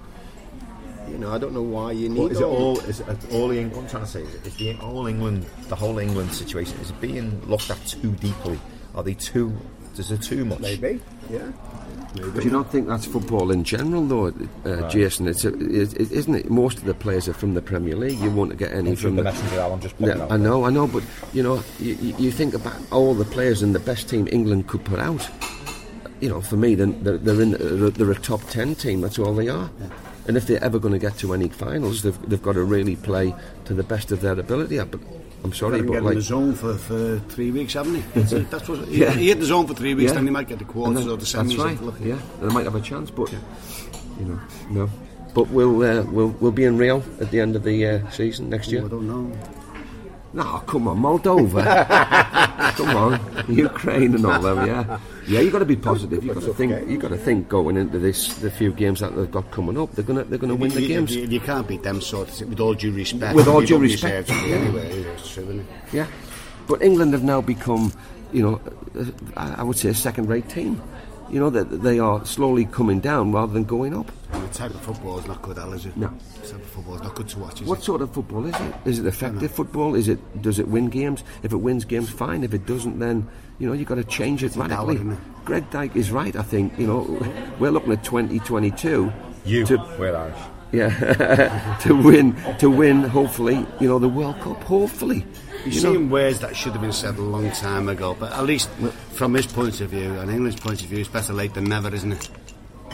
[1.09, 2.57] you know, I don't know why you need Well, is it all.
[2.57, 2.81] all?
[2.81, 3.77] Is it all the England?
[3.77, 6.79] What I'm trying to say is, it- is the all England, the whole England situation,
[6.81, 8.59] is it being looked at too deeply?
[8.95, 9.57] Are they too?
[9.97, 10.61] Is there too much?
[10.61, 11.01] Maybe,
[11.31, 11.51] yeah.
[12.15, 14.33] Do you don't think that's football in general, though,
[14.65, 15.29] uh, Jason?
[15.29, 16.51] It's a, it, it, isn't it?
[16.51, 18.19] Most of the players are from the Premier League.
[18.19, 19.31] You won't get any from the the.
[19.31, 19.61] messenger.
[19.61, 20.39] Al, I'm just Yeah, I there.
[20.39, 21.03] know, I know, but
[21.33, 24.85] you know, you, you think about all the players and the best team England could
[24.85, 25.29] put out.
[26.21, 26.87] You know, for me, they're,
[27.19, 29.03] they're in they're, they're a top ten team.
[29.03, 29.71] That's all they are.
[30.27, 32.97] And if they're ever going to get to any finals, they've, they've got to really
[32.97, 33.33] play
[33.67, 34.79] to the best of their ability.
[34.83, 35.01] But
[35.45, 38.01] I'm sorry, but been in like the zone for, for three weeks, haven't he?
[38.15, 38.51] That's, it.
[38.51, 38.89] that's what.
[38.89, 39.13] Yeah.
[39.13, 40.15] He hit the zone for three weeks, Yeah.
[40.17, 41.57] then they might get the quarters then- or the semis.
[41.57, 42.01] that's right.
[42.01, 44.91] Yeah, they might have a chance, but you know, no.
[45.35, 48.49] But we'll uh, we'll we'll be in Real at the end of the uh, season
[48.49, 48.85] next year.
[48.85, 49.31] I don't know.
[50.37, 51.65] No, come on, Moldova.
[52.77, 53.19] come on,
[53.49, 54.67] Ukraine and all them.
[54.67, 55.41] Yeah, yeah.
[55.41, 56.23] You got to be positive.
[56.23, 56.91] You got to think.
[56.91, 59.93] You got to think going into this, the few games that they've got coming up.
[59.93, 61.17] They're gonna they're gonna win the you, games.
[61.17, 63.35] You, you can't beat them sort of with all due respect.
[63.35, 64.29] With all due respect.
[64.29, 65.07] to anyway.
[65.25, 65.65] True.
[65.91, 66.07] Yeah,
[66.69, 67.91] but England have now become,
[68.31, 68.61] you know,
[68.95, 69.07] uh,
[69.39, 70.83] I I would say a second-rate team.
[71.31, 74.11] You know that they are slowly coming down rather than going up.
[74.33, 75.97] And the type of football is not good, Al, is it?
[75.97, 76.09] No.
[76.43, 77.85] The type of football is not good to watch, is What it?
[77.85, 78.75] sort of football is it?
[78.85, 79.95] Is it effective football?
[79.97, 81.25] Is it does it win games?
[81.43, 82.45] If it wins games, fine.
[82.45, 84.97] If it doesn't, then you know you've got to change it radically.
[84.97, 85.19] isn't it?
[85.45, 86.35] Greg Dyke is right.
[86.37, 87.01] I think you know
[87.59, 89.13] we're looking at 2022.
[89.45, 90.39] You, to, we're Irish.
[90.73, 93.03] yeah, to win to win.
[93.03, 94.63] Hopefully, you know the World Cup.
[94.65, 95.25] Hopefully,
[95.67, 98.45] You're you know, words that should have been said a long time ago, but at
[98.45, 98.69] least
[99.13, 101.93] from his point of view and England's point of view, it's better late than never,
[101.95, 102.29] isn't it?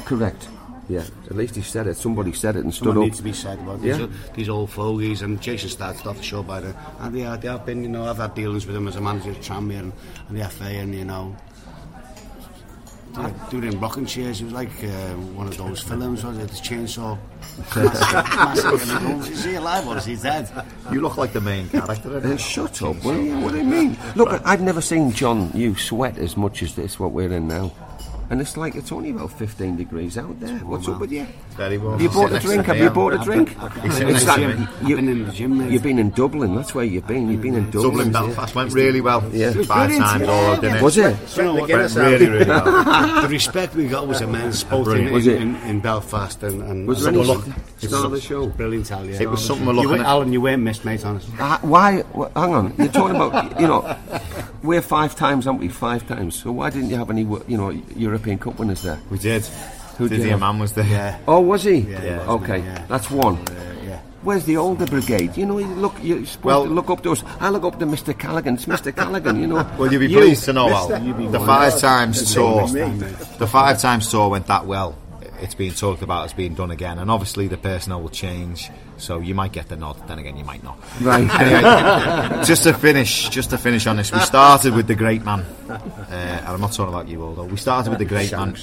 [0.05, 0.49] correct.
[0.89, 1.97] Yeah, at least he said it.
[1.97, 3.05] Somebody said it and stood Someone up.
[3.05, 4.09] needs to be said about these, Yeah.
[4.35, 5.23] these old fogies.
[5.23, 7.89] And Jason started off the show by the, and they, are, they have been, you
[7.89, 9.93] know, I've had dealings with him as a manager at Tranmere and,
[10.29, 11.37] and the FA, and you know,
[13.50, 14.40] doing in rocking chairs.
[14.40, 16.48] It was like uh, one of those films, was it?
[16.48, 17.18] The chainsaw.
[17.76, 19.30] Massive, massive.
[19.32, 20.48] Is he alive or is he dead?
[20.90, 22.16] You look like the main character.
[22.16, 23.38] Uh, shut up, will you?
[23.40, 23.96] What do you mean?
[24.16, 26.98] Look, I've never seen John you sweat as much as this.
[26.98, 27.72] What we're in now.
[28.31, 30.57] And it's like it's only about 15 degrees out there.
[30.61, 31.27] What's up with you?
[31.51, 31.93] Very warm.
[31.93, 32.64] Have you bought a drink?
[32.64, 32.95] Have you Al.
[32.95, 33.49] bought a drink?
[33.83, 34.66] He's sitting It's next to like- me.
[34.81, 35.70] I've been in the gym, mate.
[35.70, 36.55] You've been in Dublin.
[36.55, 37.31] That's where you've been.
[37.31, 38.11] You've been in Dublin.
[38.11, 39.23] Dublin, Belfast went really well.
[39.33, 39.53] Yeah.
[39.64, 40.83] Five times all, didn't it?
[40.83, 41.16] Was it?
[41.37, 41.68] You know what?
[41.68, 43.23] Went really, really well.
[43.23, 45.43] the respect we got was immense, both in, Was it?
[45.43, 47.45] in, in Belfast and, and Was there and any look,
[47.79, 48.47] star of the show?
[48.47, 49.20] brilliant, yeah.
[49.20, 50.09] It was something we're You looking went- at.
[50.09, 51.35] Alan, you weren't missed, mate, honestly.
[51.39, 52.03] Uh, why?
[52.35, 52.75] hang on.
[52.79, 53.83] You're talking about you know
[54.62, 55.68] we're five times, aren't we?
[55.68, 56.34] Five times.
[56.36, 58.98] So why didn't you have any you know European Cup winners there?
[59.10, 59.44] We did.
[59.98, 60.40] Who did you Didier have?
[60.40, 60.86] Man was there.
[60.86, 61.18] Yeah.
[61.28, 61.76] Oh, was he?
[61.80, 62.84] Yeah, he was, okay, yeah.
[62.88, 63.36] that's one.
[63.36, 64.00] Uh, yeah.
[64.22, 65.36] Where's the older brigade?
[65.36, 67.22] You know, you look, you're Well- look up to us.
[67.40, 68.16] I look up to Mr.
[68.18, 68.54] Callaghan.
[68.54, 68.94] It's Mr.
[68.94, 69.56] Callaghan, you know.
[69.78, 74.10] Well, you'll be You- pleased to know, Al, the five times tour, the five times
[74.10, 74.96] tour went that well.
[75.43, 78.70] It's being talked about as being done again, and obviously the personnel will change.
[78.97, 79.97] So you might get the nod.
[80.07, 80.78] Then again, you might not.
[81.01, 81.28] Right.
[81.40, 85.40] Anyway, just to finish, just to finish on this, we started with the great man,
[85.68, 85.78] uh,
[86.12, 87.45] and I'm not talking about you, Aldo.
[87.45, 88.57] We started with the great man.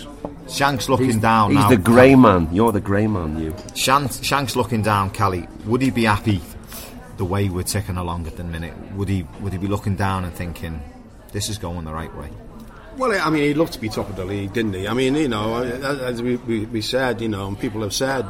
[0.47, 1.69] Shanks looking down He's now.
[1.69, 2.47] the grey man.
[2.51, 3.53] You're the grey man, you.
[3.75, 5.47] Shanks, Shanks looking down, Kelly.
[5.65, 6.41] Would he be happy
[7.17, 8.73] the way we're ticking along at the minute?
[8.93, 9.27] Would he?
[9.41, 10.82] Would he be looking down and thinking,
[11.34, 12.30] "This is going the right way"?
[12.99, 14.85] Well, I mean, he'd love to be top of the league, didn't he?
[14.85, 18.25] I mean, you know, as we, we, we said, you know, and people have said,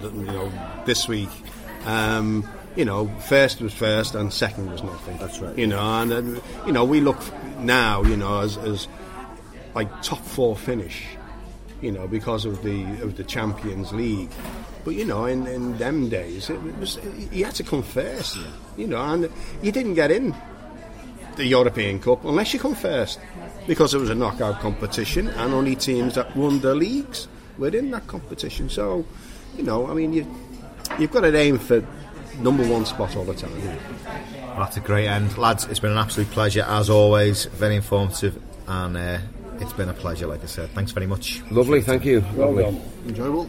[0.00, 0.52] that, you know,
[0.84, 1.28] this week,
[1.86, 2.44] um,
[2.74, 5.16] you know, first was first and second was nothing.
[5.18, 5.56] That's right.
[5.56, 7.20] You know, and uh, you know, we look
[7.58, 8.88] now, you know, as, as
[9.76, 11.06] like top four finish,
[11.80, 14.30] you know, because of the of the Champions League.
[14.84, 16.98] But you know, in, in them days, it was
[17.30, 18.38] you had to come first,
[18.76, 19.30] you know, and
[19.62, 20.34] you didn't get in
[21.36, 23.20] the European Cup unless you come first
[23.70, 27.88] because it was a knockout competition and only teams that won the leagues were in
[27.92, 28.68] that competition.
[28.68, 29.06] So,
[29.56, 30.26] you know, I mean, you,
[30.98, 31.86] you've got to aim for
[32.40, 33.52] number one spot all the time.
[33.54, 35.66] Well, that's a great end, lads.
[35.66, 37.44] It's been an absolute pleasure as always.
[37.44, 39.18] Very informative, and uh,
[39.60, 40.26] it's been a pleasure.
[40.26, 41.40] Like I said, thanks very much.
[41.52, 42.22] Lovely, thank you.
[42.34, 42.76] Lovely.
[43.06, 43.48] Enjoyable.